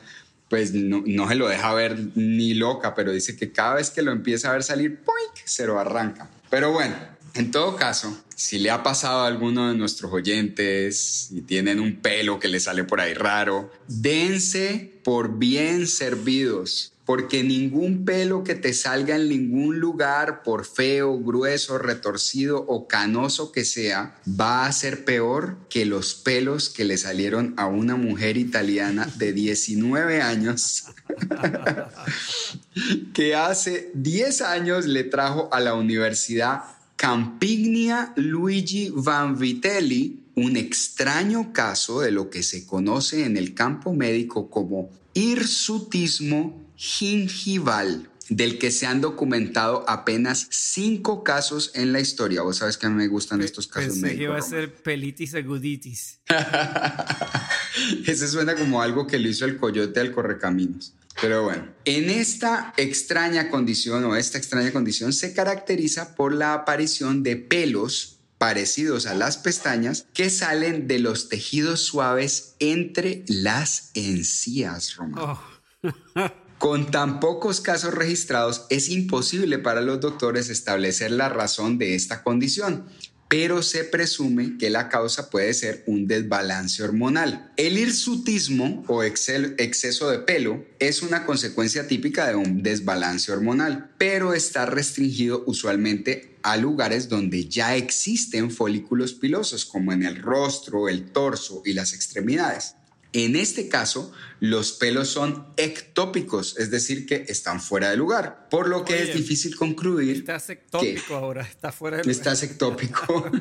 Pues 0.49 0.73
no, 0.73 1.03
no 1.07 1.29
se 1.29 1.35
lo 1.35 1.49
deja 1.49 1.75
ver 1.75 1.99
ni 2.15 2.55
loca, 2.55 2.95
pero 2.95 3.13
dice 3.13 3.37
que 3.37 3.53
cada 3.53 3.75
vez 3.75 3.91
que 3.91 4.01
lo 4.03 4.13
empieza 4.13 4.49
a 4.49 4.53
ver 4.55 4.63
salir, 4.63 4.99
¡poink! 5.01 5.45
se 5.45 5.67
lo 5.67 5.79
arranca. 5.79 6.31
Pero 6.51 6.73
bueno, 6.73 6.97
en 7.39 7.53
todo 7.53 7.77
caso, 7.77 8.19
si 8.35 8.59
le 8.59 8.71
ha 8.71 8.83
pasado 8.83 9.21
a 9.21 9.27
alguno 9.29 9.69
de 9.69 9.77
nuestros 9.77 10.13
oyentes 10.13 11.29
y 11.31 11.43
tienen 11.43 11.79
un 11.79 11.97
pelo 11.97 12.41
que 12.41 12.49
le 12.49 12.59
sale 12.59 12.83
por 12.83 13.01
ahí 13.01 13.15
raro, 13.15 13.71
dense 13.87 15.01
por 15.05 15.39
bien 15.39 15.87
servidos, 15.87 16.93
porque 17.05 17.45
ningún 17.45 18.05
pelo 18.05 18.43
que 18.43 18.57
te 18.57 18.75
salga 18.75 19.15
en 19.17 19.29
ningún 19.29 19.79
lugar, 19.79 20.43
por 20.43 20.67
feo, 20.67 21.17
grueso, 21.19 21.79
retorcido 21.79 22.59
o 22.67 22.89
canoso 22.89 23.53
que 23.53 23.65
sea, 23.65 24.19
va 24.29 24.67
a 24.67 24.73
ser 24.73 25.05
peor 25.05 25.57
que 25.71 25.87
los 25.87 26.15
pelos 26.15 26.69
que 26.69 26.85
le 26.85 26.99
salieron 26.99 27.55
a 27.57 27.67
una 27.67 27.95
mujer 27.95 28.37
italiana 28.37 29.09
de 29.17 29.33
19 29.33 30.21
años 30.21 30.87
que 33.15 33.35
hace 33.35 33.91
10 33.95 34.43
años 34.43 34.87
le 34.87 35.05
trajo 35.05 35.49
a 35.53 35.61
la 35.61 35.75
Universidad 35.75 36.63
Campiglia 36.99 38.13
Luigi 38.17 38.91
Vanvitelli 38.93 40.25
un 40.35 40.57
extraño 40.57 41.53
caso 41.53 42.01
de 42.01 42.11
lo 42.11 42.29
que 42.29 42.43
se 42.43 42.67
conoce 42.67 43.25
en 43.25 43.37
el 43.37 43.55
campo 43.55 43.95
médico 43.95 44.51
como 44.51 44.91
hirsutismo 45.15 46.69
gingival, 46.77 48.11
del 48.29 48.59
que 48.59 48.73
se 48.73 48.87
han 48.87 49.01
documentado 49.01 49.85
apenas 49.89 50.49
cinco 50.51 51.23
casos 51.23 51.71
en 51.75 51.93
la 51.93 52.01
historia. 52.01 52.43
Vos 52.43 52.59
sabes 52.59 52.77
que 52.77 52.87
a 52.87 52.91
mí 52.91 52.97
me 52.97 53.09
gustan 53.09 53.43
estos 53.43 53.69
casos 53.69 53.95
Pensé 53.95 54.01
que 54.01 54.07
médicos. 54.07 54.25
iba 54.25 54.39
a 54.39 54.43
ser 54.43 54.75
pelitis 54.75 55.35
aguditis. 55.35 56.19
Ese 58.07 58.27
suena 58.29 58.57
como 58.57 58.83
algo 58.83 59.07
que 59.07 59.19
le 59.19 59.29
hizo 59.31 59.45
el 59.45 59.57
coyote 59.57 60.01
al 60.01 60.13
correcaminos. 60.13 60.95
Pero 61.21 61.43
bueno, 61.43 61.69
en 61.85 62.11
esta 62.11 62.73
extraña 62.77 63.51
condición 63.51 64.05
o 64.05 64.15
esta 64.15 64.39
extraña 64.39 64.73
condición 64.73 65.13
se 65.13 65.35
caracteriza 65.35 66.15
por 66.15 66.33
la 66.33 66.55
aparición 66.55 67.23
de 67.23 67.37
pelos 67.37 68.19
parecidos 68.39 69.07
a 69.07 69.15
las 69.15 69.37
pestañas 69.37 70.07
que 70.15 70.31
salen 70.31 70.87
de 70.87 71.01
los 71.01 71.29
tejidos 71.29 71.81
suaves 71.81 72.55
entre 72.61 73.25
las 73.27 73.91
encías, 73.95 74.95
Román. 74.95 75.25
Oh. 75.25 75.43
Con 76.59 76.91
tan 76.91 77.21
pocos 77.21 77.61
casos 77.61 77.95
registrados, 77.95 78.67
es 78.69 78.89
imposible 78.89 79.59
para 79.59 79.81
los 79.81 80.01
doctores 80.01 80.49
establecer 80.51 81.13
la 81.13 81.29
razón 81.29 81.79
de 81.79 81.95
esta 81.95 82.25
condición, 82.25 82.87
pero 83.29 83.63
se 83.63 83.85
presume 83.85 84.57
que 84.59 84.71
la 84.71 84.89
causa 84.89 85.29
puede 85.31 85.53
ser 85.53 85.83
un 85.87 86.07
desbalance 86.07 86.83
hormonal. 86.83 87.53
El 87.57 87.79
hirsutismo 87.79 88.85
o 88.89 89.03
exceso 89.03 90.11
de 90.11 90.19
pelo 90.19 90.65
es 90.79 91.03
una 91.03 91.27
consecuencia 91.27 91.87
típica 91.87 92.27
de 92.27 92.37
un 92.37 92.63
desbalance 92.63 93.31
hormonal, 93.31 93.91
pero 93.99 94.33
está 94.33 94.67
restringido 94.67 95.45
usualmente 95.47 96.37
a 96.43 96.57
lugares 96.57 97.09
donde 97.09 97.47
ya 97.47 97.77
existen 97.77 98.51
folículos 98.51 99.13
pilosos, 99.13 99.67
como 99.67 99.93
en 99.93 100.05
el 100.05 100.17
rostro, 100.17 100.89
el 100.89 101.11
torso 101.11 101.63
y 101.65 101.75
las 101.75 101.93
extremidades. 101.93 102.75
En 103.15 103.37
este 103.37 103.69
caso, 103.69 104.13
los 104.39 104.73
pelos 104.73 105.09
son 105.09 105.47
ectópicos, 105.57 106.57
es 106.59 106.71
decir, 106.71 107.07
que 107.07 107.25
están 107.29 107.61
fuera 107.61 107.91
de 107.91 107.97
lugar, 107.97 108.49
por 108.51 108.69
lo 108.69 108.85
que 108.85 108.95
Oye, 108.95 109.11
es 109.11 109.15
difícil 109.15 109.57
concluir 109.57 110.19
Estás 110.19 110.51
ectópico 110.51 111.15
ahora, 111.15 111.43
está 111.43 111.73
fuera 111.73 111.97
de 111.97 112.03
que 112.03 112.11
estás 112.11 112.43
ectópico. 112.43 113.31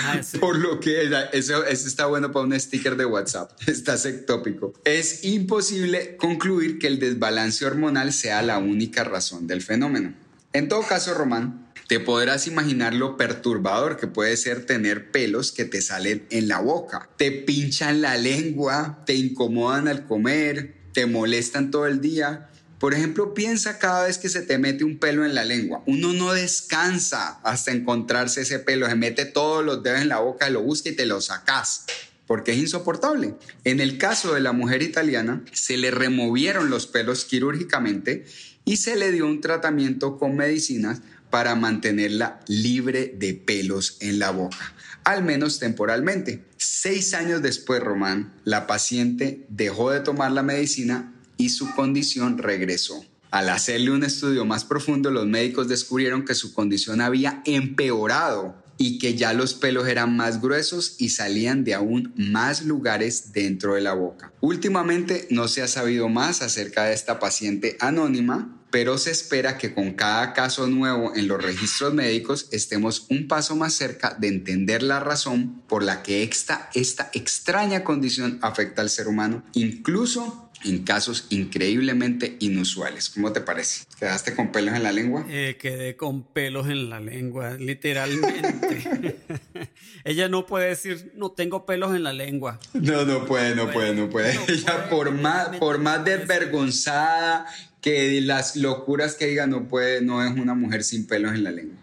Ah, 0.00 0.22
sí. 0.22 0.38
Por 0.38 0.58
lo 0.58 0.80
que 0.80 1.10
eso, 1.32 1.64
eso 1.64 1.88
está 1.88 2.06
bueno 2.06 2.30
para 2.30 2.44
un 2.44 2.58
sticker 2.58 2.96
de 2.96 3.04
WhatsApp. 3.04 3.50
Estás 3.66 4.04
ectópico. 4.06 4.74
Es 4.84 5.24
imposible 5.24 6.16
concluir 6.16 6.78
que 6.78 6.86
el 6.86 6.98
desbalance 6.98 7.64
hormonal 7.64 8.12
sea 8.12 8.42
la 8.42 8.58
única 8.58 9.04
razón 9.04 9.46
del 9.46 9.62
fenómeno. 9.62 10.14
En 10.52 10.68
todo 10.68 10.82
caso, 10.82 11.14
Román, 11.14 11.67
te 11.88 12.00
podrás 12.00 12.46
imaginar 12.46 12.92
lo 12.92 13.16
perturbador 13.16 13.96
que 13.96 14.06
puede 14.06 14.36
ser 14.36 14.66
tener 14.66 15.10
pelos 15.10 15.52
que 15.52 15.64
te 15.64 15.80
salen 15.80 16.26
en 16.28 16.46
la 16.46 16.60
boca. 16.60 17.08
Te 17.16 17.32
pinchan 17.32 18.02
la 18.02 18.18
lengua, 18.18 19.02
te 19.06 19.14
incomodan 19.14 19.88
al 19.88 20.06
comer, 20.06 20.74
te 20.92 21.06
molestan 21.06 21.70
todo 21.70 21.86
el 21.86 22.02
día. 22.02 22.50
Por 22.78 22.92
ejemplo, 22.92 23.32
piensa 23.32 23.78
cada 23.78 24.04
vez 24.04 24.18
que 24.18 24.28
se 24.28 24.42
te 24.42 24.58
mete 24.58 24.84
un 24.84 24.98
pelo 24.98 25.24
en 25.24 25.34
la 25.34 25.46
lengua. 25.46 25.82
Uno 25.86 26.12
no 26.12 26.34
descansa 26.34 27.40
hasta 27.42 27.72
encontrarse 27.72 28.42
ese 28.42 28.58
pelo. 28.58 28.86
Se 28.86 28.94
mete 28.94 29.24
todos 29.24 29.64
los 29.64 29.82
dedos 29.82 30.02
en 30.02 30.08
la 30.08 30.18
boca, 30.18 30.50
lo 30.50 30.60
busca 30.60 30.90
y 30.90 30.94
te 30.94 31.06
lo 31.06 31.22
sacas 31.22 31.86
porque 32.26 32.52
es 32.52 32.58
insoportable. 32.58 33.36
En 33.64 33.80
el 33.80 33.96
caso 33.96 34.34
de 34.34 34.40
la 34.40 34.52
mujer 34.52 34.82
italiana, 34.82 35.42
se 35.52 35.78
le 35.78 35.90
removieron 35.90 36.68
los 36.68 36.86
pelos 36.86 37.24
quirúrgicamente 37.24 38.26
y 38.66 38.76
se 38.76 38.96
le 38.96 39.10
dio 39.10 39.24
un 39.24 39.40
tratamiento 39.40 40.18
con 40.18 40.36
medicinas 40.36 41.00
para 41.30 41.54
mantenerla 41.54 42.40
libre 42.46 43.14
de 43.16 43.34
pelos 43.34 43.96
en 44.00 44.18
la 44.18 44.30
boca, 44.30 44.74
al 45.04 45.22
menos 45.22 45.58
temporalmente. 45.58 46.44
Seis 46.56 47.14
años 47.14 47.42
después, 47.42 47.82
Román, 47.82 48.34
la 48.44 48.66
paciente 48.66 49.46
dejó 49.48 49.90
de 49.90 50.00
tomar 50.00 50.32
la 50.32 50.42
medicina 50.42 51.14
y 51.36 51.50
su 51.50 51.74
condición 51.74 52.38
regresó. 52.38 53.04
Al 53.30 53.50
hacerle 53.50 53.90
un 53.90 54.04
estudio 54.04 54.44
más 54.46 54.64
profundo, 54.64 55.10
los 55.10 55.26
médicos 55.26 55.68
descubrieron 55.68 56.24
que 56.24 56.34
su 56.34 56.54
condición 56.54 57.00
había 57.00 57.42
empeorado 57.44 58.62
y 58.78 58.98
que 58.98 59.14
ya 59.14 59.34
los 59.34 59.54
pelos 59.54 59.88
eran 59.88 60.16
más 60.16 60.40
gruesos 60.40 60.94
y 60.98 61.10
salían 61.10 61.64
de 61.64 61.74
aún 61.74 62.14
más 62.16 62.64
lugares 62.64 63.32
dentro 63.32 63.74
de 63.74 63.82
la 63.82 63.92
boca. 63.92 64.32
Últimamente 64.40 65.26
no 65.30 65.48
se 65.48 65.62
ha 65.62 65.68
sabido 65.68 66.08
más 66.08 66.40
acerca 66.40 66.84
de 66.84 66.94
esta 66.94 67.18
paciente 67.18 67.76
anónima, 67.80 68.54
pero 68.70 68.98
se 68.98 69.10
espera 69.10 69.56
que 69.56 69.74
con 69.74 69.92
cada 69.92 70.32
caso 70.34 70.66
nuevo 70.66 71.14
en 71.14 71.26
los 71.26 71.42
registros 71.42 71.94
médicos 71.94 72.48
estemos 72.52 73.06
un 73.08 73.26
paso 73.26 73.56
más 73.56 73.74
cerca 73.74 74.16
de 74.18 74.28
entender 74.28 74.82
la 74.82 75.00
razón 75.00 75.62
por 75.66 75.82
la 75.82 76.02
que 76.02 76.22
esta, 76.22 76.68
esta 76.74 77.10
extraña 77.14 77.82
condición 77.82 78.38
afecta 78.42 78.82
al 78.82 78.90
ser 78.90 79.08
humano, 79.08 79.42
incluso 79.54 80.47
en 80.64 80.84
casos 80.84 81.26
increíblemente 81.30 82.36
inusuales. 82.40 83.10
¿Cómo 83.10 83.32
te 83.32 83.40
parece? 83.40 83.84
¿Quedaste 83.98 84.34
con 84.34 84.52
pelos 84.52 84.74
en 84.74 84.82
la 84.82 84.92
lengua? 84.92 85.24
Eh, 85.28 85.56
quedé 85.58 85.96
con 85.96 86.24
pelos 86.24 86.68
en 86.68 86.90
la 86.90 87.00
lengua, 87.00 87.54
literalmente. 87.54 89.16
Ella 90.04 90.28
no 90.28 90.46
puede 90.46 90.68
decir, 90.68 91.12
no 91.16 91.32
tengo 91.32 91.66
pelos 91.66 91.94
en 91.94 92.02
la 92.02 92.12
lengua. 92.12 92.58
No, 92.74 93.04
no 93.04 93.24
puede, 93.26 93.54
no 93.54 93.70
puede, 93.70 93.94
no 93.94 94.08
puede. 94.10 94.38
Ella 94.48 94.88
por 94.88 95.12
más, 95.12 95.56
por 95.56 95.78
más 95.78 96.04
desvergonzada 96.04 97.46
que 97.80 98.20
las 98.20 98.56
locuras 98.56 99.14
que 99.14 99.26
diga, 99.26 99.46
no 99.46 99.68
puede, 99.68 100.02
no 100.02 100.24
es 100.24 100.32
una 100.32 100.54
mujer 100.54 100.82
sin 100.82 101.06
pelos 101.06 101.34
en 101.34 101.44
la 101.44 101.50
lengua. 101.50 101.76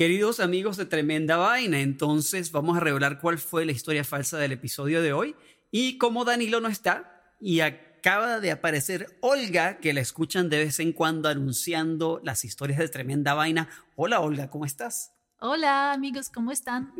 Queridos 0.00 0.40
amigos 0.40 0.78
de 0.78 0.86
Tremenda 0.86 1.36
Vaina, 1.36 1.78
entonces 1.78 2.52
vamos 2.52 2.74
a 2.74 2.80
revelar 2.80 3.20
cuál 3.20 3.36
fue 3.36 3.66
la 3.66 3.72
historia 3.72 4.02
falsa 4.02 4.38
del 4.38 4.52
episodio 4.52 5.02
de 5.02 5.12
hoy. 5.12 5.36
Y 5.70 5.98
como 5.98 6.24
Danilo 6.24 6.58
no 6.62 6.68
está 6.68 7.34
y 7.38 7.60
acaba 7.60 8.40
de 8.40 8.50
aparecer 8.50 9.18
Olga, 9.20 9.76
que 9.76 9.92
la 9.92 10.00
escuchan 10.00 10.48
de 10.48 10.56
vez 10.56 10.80
en 10.80 10.94
cuando 10.94 11.28
anunciando 11.28 12.18
las 12.24 12.46
historias 12.46 12.78
de 12.78 12.88
Tremenda 12.88 13.34
Vaina. 13.34 13.68
Hola 13.94 14.20
Olga, 14.20 14.48
¿cómo 14.48 14.64
estás? 14.64 15.12
Hola 15.38 15.92
amigos, 15.92 16.30
¿cómo 16.30 16.50
están? 16.50 16.94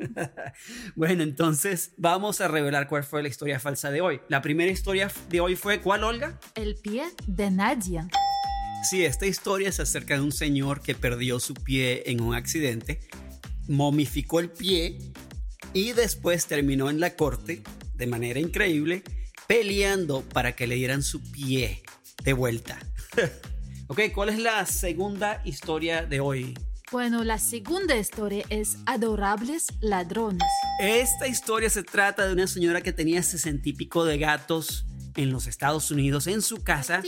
bueno, 0.94 1.22
entonces 1.22 1.94
vamos 1.96 2.42
a 2.42 2.48
revelar 2.48 2.86
cuál 2.86 3.04
fue 3.04 3.22
la 3.22 3.30
historia 3.30 3.58
falsa 3.58 3.90
de 3.90 4.02
hoy. 4.02 4.20
La 4.28 4.42
primera 4.42 4.70
historia 4.70 5.10
de 5.30 5.40
hoy 5.40 5.56
fue 5.56 5.80
¿cuál, 5.80 6.04
Olga? 6.04 6.38
El 6.54 6.76
pie 6.76 7.04
de 7.26 7.50
Nadia. 7.50 8.08
Sí, 8.83 9.05
esta 9.05 9.27
historia 9.27 9.69
es 9.69 9.79
acerca 9.79 10.14
de 10.14 10.23
un 10.23 10.33
señor 10.33 10.81
que 10.81 10.95
perdió 10.95 11.38
su 11.38 11.55
pie 11.55 12.05
en 12.07 12.21
un 12.21 12.35
accidente, 12.35 13.01
momificó 13.69 14.40
el 14.40 14.51
pie 14.51 14.99
y 15.75 15.93
después 15.93 16.47
terminó 16.47 16.88
en 16.88 16.99
la 16.99 17.14
corte 17.14 17.62
de 17.95 18.07
manera 18.07 18.40
increíble 18.40 19.03
peleando 19.47 20.23
para 20.23 20.53
que 20.53 20.66
le 20.66 20.77
dieran 20.77 21.03
su 21.03 21.21
pie 21.31 21.83
de 22.25 22.33
vuelta. 22.33 22.79
ok, 23.88 24.01
¿cuál 24.14 24.31
es 24.31 24.38
la 24.38 24.64
segunda 24.64 25.43
historia 25.45 26.07
de 26.07 26.21
hoy? 26.21 26.55
Bueno, 26.90 27.23
la 27.23 27.38
segunda 27.38 27.97
historia 27.97 28.45
es 28.49 28.79
Adorables 28.87 29.66
Ladrones. 29.81 30.43
Esta 30.81 31.29
historia 31.29 31.71
se 31.71 31.83
trata 31.83 32.27
de 32.27 32.33
una 32.33 32.47
señora 32.47 32.81
que 32.81 32.93
tenía 32.93 33.23
sesenta 33.23 33.69
y 33.69 33.75
pico 33.75 34.05
de 34.05 34.19
gatos 34.19 34.87
en 35.22 35.33
los 35.33 35.46
Estados 35.46 35.90
Unidos, 35.90 36.26
en 36.26 36.42
su 36.42 36.62
casa, 36.62 37.02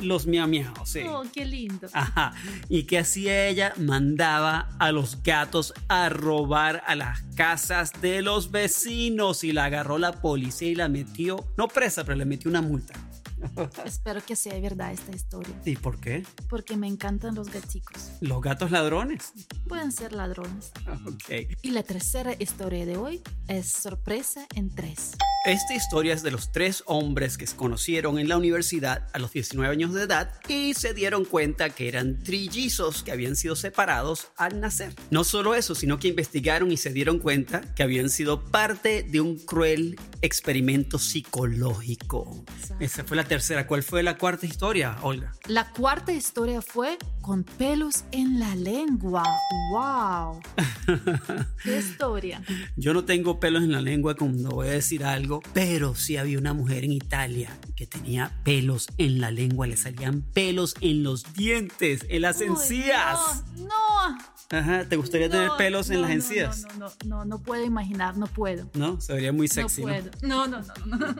los 0.00 0.26
miau 0.26 0.48
miau, 0.48 0.72
sí. 0.84 1.00
Oh, 1.08 1.22
qué 1.32 1.44
lindo. 1.44 1.88
Ajá. 1.92 2.32
Y 2.68 2.84
que 2.84 2.98
hacía 2.98 3.46
ella, 3.46 3.74
mandaba 3.76 4.70
a 4.78 4.92
los 4.92 5.22
gatos 5.22 5.74
a 5.88 6.08
robar 6.08 6.82
a 6.86 6.94
las 6.94 7.22
casas 7.36 7.92
de 8.00 8.22
los 8.22 8.50
vecinos 8.50 9.44
y 9.44 9.52
la 9.52 9.66
agarró 9.66 9.98
la 9.98 10.12
policía 10.12 10.68
y 10.68 10.74
la 10.74 10.88
metió, 10.88 11.44
no 11.56 11.68
presa, 11.68 12.04
pero 12.04 12.16
le 12.16 12.24
metió 12.24 12.50
una 12.50 12.62
multa. 12.62 12.94
Espero 13.84 14.24
que 14.24 14.36
sea 14.36 14.58
verdad 14.60 14.92
esta 14.92 15.14
historia. 15.14 15.54
¿Y 15.64 15.76
por 15.76 16.00
qué? 16.00 16.24
Porque 16.48 16.76
me 16.76 16.86
encantan 16.86 17.34
los 17.34 17.50
gaticos. 17.50 18.12
¿Los 18.20 18.40
gatos 18.40 18.70
ladrones? 18.70 19.32
Pueden 19.68 19.92
ser 19.92 20.12
ladrones. 20.12 20.72
Ok. 21.06 21.56
Y 21.62 21.70
la 21.70 21.82
tercera 21.82 22.34
historia 22.38 22.86
de 22.86 22.96
hoy 22.96 23.22
es 23.48 23.70
sorpresa 23.72 24.46
en 24.54 24.74
tres. 24.74 25.12
Esta 25.44 25.74
historia 25.74 26.14
es 26.14 26.22
de 26.22 26.30
los 26.30 26.52
tres 26.52 26.84
hombres 26.86 27.36
que 27.36 27.48
se 27.48 27.56
conocieron 27.56 28.20
en 28.20 28.28
la 28.28 28.36
universidad 28.36 29.08
a 29.12 29.18
los 29.18 29.32
19 29.32 29.72
años 29.72 29.92
de 29.92 30.04
edad 30.04 30.32
y 30.46 30.72
se 30.74 30.94
dieron 30.94 31.24
cuenta 31.24 31.70
que 31.70 31.88
eran 31.88 32.22
trillizos 32.22 33.02
que 33.02 33.10
habían 33.10 33.34
sido 33.34 33.56
separados 33.56 34.28
al 34.36 34.60
nacer. 34.60 34.94
No 35.10 35.24
solo 35.24 35.56
eso, 35.56 35.74
sino 35.74 35.98
que 35.98 36.06
investigaron 36.06 36.70
y 36.70 36.76
se 36.76 36.92
dieron 36.92 37.18
cuenta 37.18 37.60
que 37.74 37.82
habían 37.82 38.08
sido 38.08 38.44
parte 38.44 39.02
de 39.02 39.20
un 39.20 39.36
cruel 39.36 39.98
experimento 40.20 41.00
psicológico. 41.00 42.44
Esa 42.78 43.02
fue 43.02 43.16
la 43.16 43.24
tercera. 43.32 43.66
¿Cuál 43.66 43.82
fue 43.82 44.02
la 44.02 44.18
cuarta 44.18 44.44
historia, 44.44 44.98
Olga? 45.00 45.32
La 45.46 45.70
cuarta 45.70 46.12
historia 46.12 46.60
fue 46.60 46.98
con 47.22 47.44
pelos 47.44 48.04
en 48.12 48.38
la 48.38 48.54
lengua. 48.54 49.24
¡Wow! 49.72 50.38
¿Qué 51.64 51.78
historia? 51.78 52.42
Yo 52.76 52.92
no 52.92 53.06
tengo 53.06 53.40
pelos 53.40 53.62
en 53.62 53.72
la 53.72 53.80
lengua 53.80 54.16
cuando 54.16 54.50
voy 54.50 54.68
a 54.68 54.72
decir 54.72 55.02
algo, 55.02 55.40
pero 55.54 55.94
sí 55.94 56.18
había 56.18 56.36
una 56.36 56.52
mujer 56.52 56.84
en 56.84 56.92
Italia 56.92 57.58
que 57.74 57.86
tenía 57.86 58.38
pelos 58.44 58.88
en 58.98 59.18
la 59.18 59.30
lengua, 59.30 59.66
le 59.66 59.78
salían 59.78 60.20
pelos 60.20 60.74
en 60.82 61.02
los 61.02 61.32
dientes, 61.32 62.04
en 62.10 62.20
las 62.20 62.42
encías. 62.42 63.44
No, 63.56 63.64
no. 63.64 64.31
Ajá, 64.52 64.84
¿te 64.86 64.96
gustaría 64.96 65.30
tener 65.30 65.50
pelos 65.56 65.88
en 65.88 66.02
las 66.02 66.10
encías? 66.10 66.66
No, 66.78 66.86
no, 66.86 66.92
no, 67.06 67.24
no, 67.24 67.38
puedo 67.42 67.64
imaginar, 67.64 68.18
no 68.18 68.26
puedo. 68.26 68.68
No, 68.74 69.00
se 69.00 69.14
vería 69.14 69.32
muy 69.32 69.48
sexy. 69.48 69.80
No 69.80 69.88
puedo. 69.88 70.10
No, 70.20 70.46
no, 70.46 70.60
no. 70.60 70.96
no. 70.96 71.16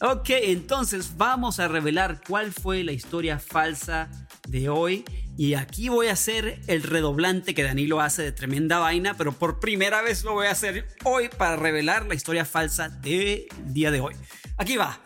ok, 0.12 0.28
entonces 0.42 1.16
vamos 1.16 1.60
a 1.60 1.68
revelar 1.68 2.20
cuál 2.26 2.52
fue 2.52 2.82
la 2.82 2.90
historia 2.90 3.38
falsa 3.38 4.10
de 4.48 4.68
hoy. 4.68 5.04
Y 5.36 5.54
aquí 5.54 5.88
voy 5.88 6.08
a 6.08 6.14
hacer 6.14 6.60
el 6.66 6.82
redoblante 6.82 7.54
que 7.54 7.62
Danilo 7.62 8.00
hace 8.00 8.22
de 8.22 8.32
tremenda 8.32 8.80
vaina, 8.80 9.14
pero 9.14 9.30
por 9.30 9.60
primera 9.60 10.02
vez 10.02 10.24
lo 10.24 10.32
voy 10.32 10.48
a 10.48 10.50
hacer 10.50 10.88
hoy 11.04 11.28
para 11.28 11.54
revelar 11.54 12.06
la 12.06 12.16
historia 12.16 12.44
falsa 12.44 12.88
del 12.88 13.46
día 13.66 13.92
de 13.92 14.00
hoy. 14.00 14.14
Aquí 14.56 14.76
va. 14.76 14.98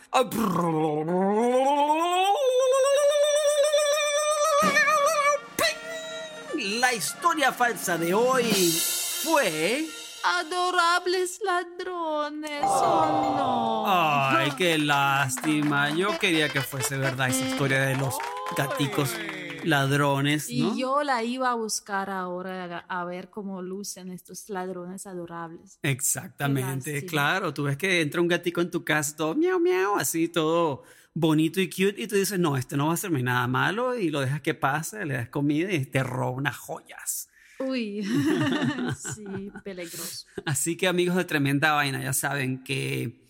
La 6.63 6.93
historia 6.93 7.53
falsa 7.53 7.99
de 7.99 8.15
hoy 8.15 8.45
fue... 9.25 9.85
Adorables 10.25 11.41
ladrones. 11.45 12.63
Oh, 12.63 13.35
no. 13.37 13.85
Ay, 13.89 14.53
qué 14.57 14.79
lástima. 14.79 15.91
Yo 15.91 16.17
quería 16.21 16.49
que 16.49 16.61
fuese 16.61 16.97
verdad 16.97 17.29
esa 17.31 17.45
historia 17.45 17.81
de 17.81 17.97
los 17.97 18.15
gaticos 18.57 19.11
ladrones, 19.65 20.49
¿no? 20.51 20.75
Y 20.75 20.81
yo 20.81 21.03
la 21.03 21.23
iba 21.23 21.51
a 21.51 21.55
buscar 21.55 22.11
ahora 22.11 22.85
a, 22.89 23.05
ver 23.05 23.31
cómo 23.31 23.63
lucen 23.63 24.11
estos 24.11 24.49
ladrones 24.49 25.07
adorables. 25.07 25.79
Exactamente, 25.83 27.05
claro. 27.07 27.53
Tú 27.53 27.65
ves 27.65 27.77
que 27.77 28.01
entra 28.01 28.21
un 28.21 28.29
gatico 28.29 28.61
en 28.61 28.71
tu 28.71 28.85
casa 28.85 29.17
todo 29.17 29.35
miau 29.35 29.61
miau, 29.61 29.97
así 29.97 30.29
todo 30.29 30.83
bonito 31.15 31.61
y 31.61 31.69
cute 31.69 31.95
y 31.99 32.07
tú 32.07 32.17
dices, 32.17 32.39
no, 32.39 32.57
este 32.57 32.77
no 32.77 32.87
va 32.87 32.93
a 32.93 32.95
hacerme 32.95 33.23
nada 33.23 33.47
malo 33.47 33.97
y 33.97 34.11
lo 34.11 34.21
dejas 34.21 34.41
que 34.41 34.55
pase, 34.55 35.05
le 35.05 35.15
das 35.15 35.29
comida 35.29 35.73
y 35.73 35.85
te 35.85 36.03
roba 36.03 36.31
unas 36.31 36.57
joyas. 36.57 37.29
Uy, 37.59 38.03
sí, 39.15 39.53
peligroso. 39.63 40.27
Así 40.45 40.77
que 40.77 40.89
amigos 40.89 41.17
de 41.17 41.25
Tremenda 41.25 41.73
Vaina, 41.73 42.03
ya 42.03 42.13
saben 42.13 42.65
que 42.65 43.23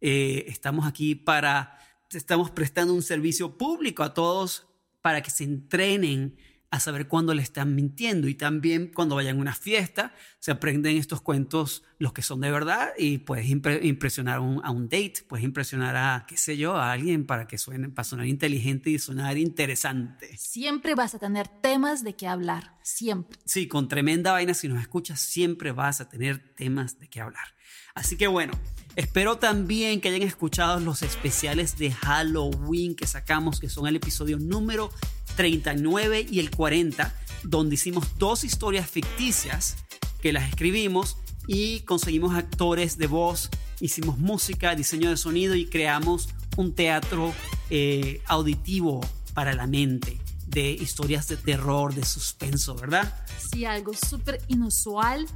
eh, 0.00 0.44
estamos 0.48 0.86
aquí 0.86 1.14
para, 1.14 1.78
estamos 2.10 2.50
prestando 2.50 2.94
un 2.94 3.02
servicio 3.02 3.56
público 3.56 4.02
a 4.02 4.14
todos 4.14 4.65
para 5.06 5.22
que 5.22 5.30
se 5.30 5.44
entrenen 5.44 6.36
a 6.68 6.80
saber 6.80 7.06
cuándo 7.06 7.32
le 7.32 7.40
están 7.40 7.76
mintiendo 7.76 8.26
y 8.26 8.34
también 8.34 8.90
cuando 8.92 9.14
vayan 9.14 9.36
a 9.36 9.40
una 9.40 9.54
fiesta 9.54 10.12
se 10.40 10.50
aprenden 10.50 10.96
estos 10.96 11.20
cuentos 11.20 11.84
los 12.00 12.12
que 12.12 12.22
son 12.22 12.40
de 12.40 12.50
verdad 12.50 12.88
y 12.98 13.18
puedes 13.18 13.48
impre 13.48 13.86
impresionar 13.86 14.40
un, 14.40 14.60
a 14.64 14.72
un 14.72 14.88
date, 14.88 15.22
puedes 15.28 15.44
impresionar 15.44 15.94
a, 15.94 16.26
qué 16.26 16.36
sé 16.36 16.56
yo, 16.56 16.74
a 16.74 16.90
alguien 16.90 17.24
para 17.24 17.46
que 17.46 17.56
suene, 17.56 17.88
para 17.88 18.02
sonar 18.02 18.26
inteligente 18.26 18.90
y 18.90 18.98
sonar 18.98 19.38
interesante. 19.38 20.36
Siempre 20.36 20.96
vas 20.96 21.14
a 21.14 21.20
tener 21.20 21.46
temas 21.46 22.02
de 22.02 22.16
qué 22.16 22.26
hablar, 22.26 22.76
siempre. 22.82 23.38
Sí, 23.44 23.68
con 23.68 23.86
tremenda 23.86 24.32
vaina, 24.32 24.54
si 24.54 24.66
nos 24.66 24.80
escuchas, 24.80 25.20
siempre 25.20 25.70
vas 25.70 26.00
a 26.00 26.08
tener 26.08 26.52
temas 26.56 26.98
de 26.98 27.06
qué 27.06 27.20
hablar. 27.20 27.46
Así 27.94 28.16
que 28.16 28.26
bueno, 28.26 28.54
espero 28.96 29.36
también 29.36 30.00
que 30.00 30.08
hayan 30.08 30.22
escuchado 30.22 30.80
los 30.80 31.02
especiales 31.02 31.78
de 31.78 31.92
Halloween 31.92 32.96
que 32.96 33.06
sacamos, 33.06 33.60
que 33.60 33.68
son 33.68 33.86
el 33.86 33.96
episodio 33.96 34.38
número 34.38 34.90
39 35.36 36.26
y 36.28 36.40
el 36.40 36.50
40, 36.50 37.14
donde 37.44 37.74
hicimos 37.74 38.18
dos 38.18 38.42
historias 38.42 38.90
ficticias 38.90 39.76
que 40.20 40.32
las 40.32 40.48
escribimos 40.48 41.18
y 41.46 41.80
conseguimos 41.80 42.34
actores 42.34 42.98
de 42.98 43.06
voz, 43.06 43.50
hicimos 43.80 44.18
música, 44.18 44.74
diseño 44.74 45.10
de 45.10 45.16
sonido 45.16 45.54
y 45.54 45.66
creamos 45.66 46.30
un 46.56 46.74
teatro 46.74 47.34
eh, 47.70 48.22
auditivo 48.26 49.06
para 49.34 49.52
la 49.54 49.66
mente 49.66 50.18
de 50.46 50.70
historias 50.70 51.28
de 51.28 51.36
terror, 51.36 51.94
de 51.94 52.04
suspenso, 52.04 52.74
¿verdad? 52.76 53.14
Sí, 53.50 53.66
algo 53.66 53.92
súper 53.92 54.40
inusual 54.48 55.26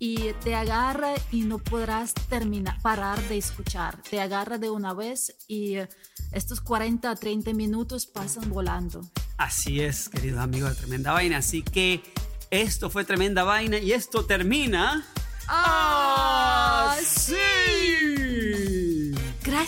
y 0.00 0.32
te 0.42 0.54
agarra 0.54 1.14
y 1.30 1.42
no 1.42 1.58
podrás 1.58 2.14
terminar, 2.14 2.80
parar 2.80 3.22
de 3.28 3.36
escuchar. 3.38 4.02
Te 4.02 4.20
agarra 4.20 4.56
de 4.58 4.70
una 4.70 4.94
vez 4.94 5.36
y 5.46 5.76
eh, 5.76 5.88
estos 6.32 6.60
40 6.62 7.10
a 7.10 7.14
30 7.14 7.52
minutos 7.52 8.06
pasan 8.06 8.48
volando. 8.48 9.02
Así 9.36 9.80
es, 9.80 10.08
queridos 10.08 10.40
amigos 10.40 10.70
de 10.70 10.76
Tremenda 10.76 11.12
Vaina. 11.12 11.36
Así 11.36 11.62
que 11.62 12.02
Esto 12.50 12.90
fue 12.90 13.04
tremenda 13.04 13.44
vaina 13.44 13.78
y 13.78 13.92
esto 13.92 14.24
termina. 14.26 15.06
¡Ah, 15.46 16.96
sí! 17.04 18.09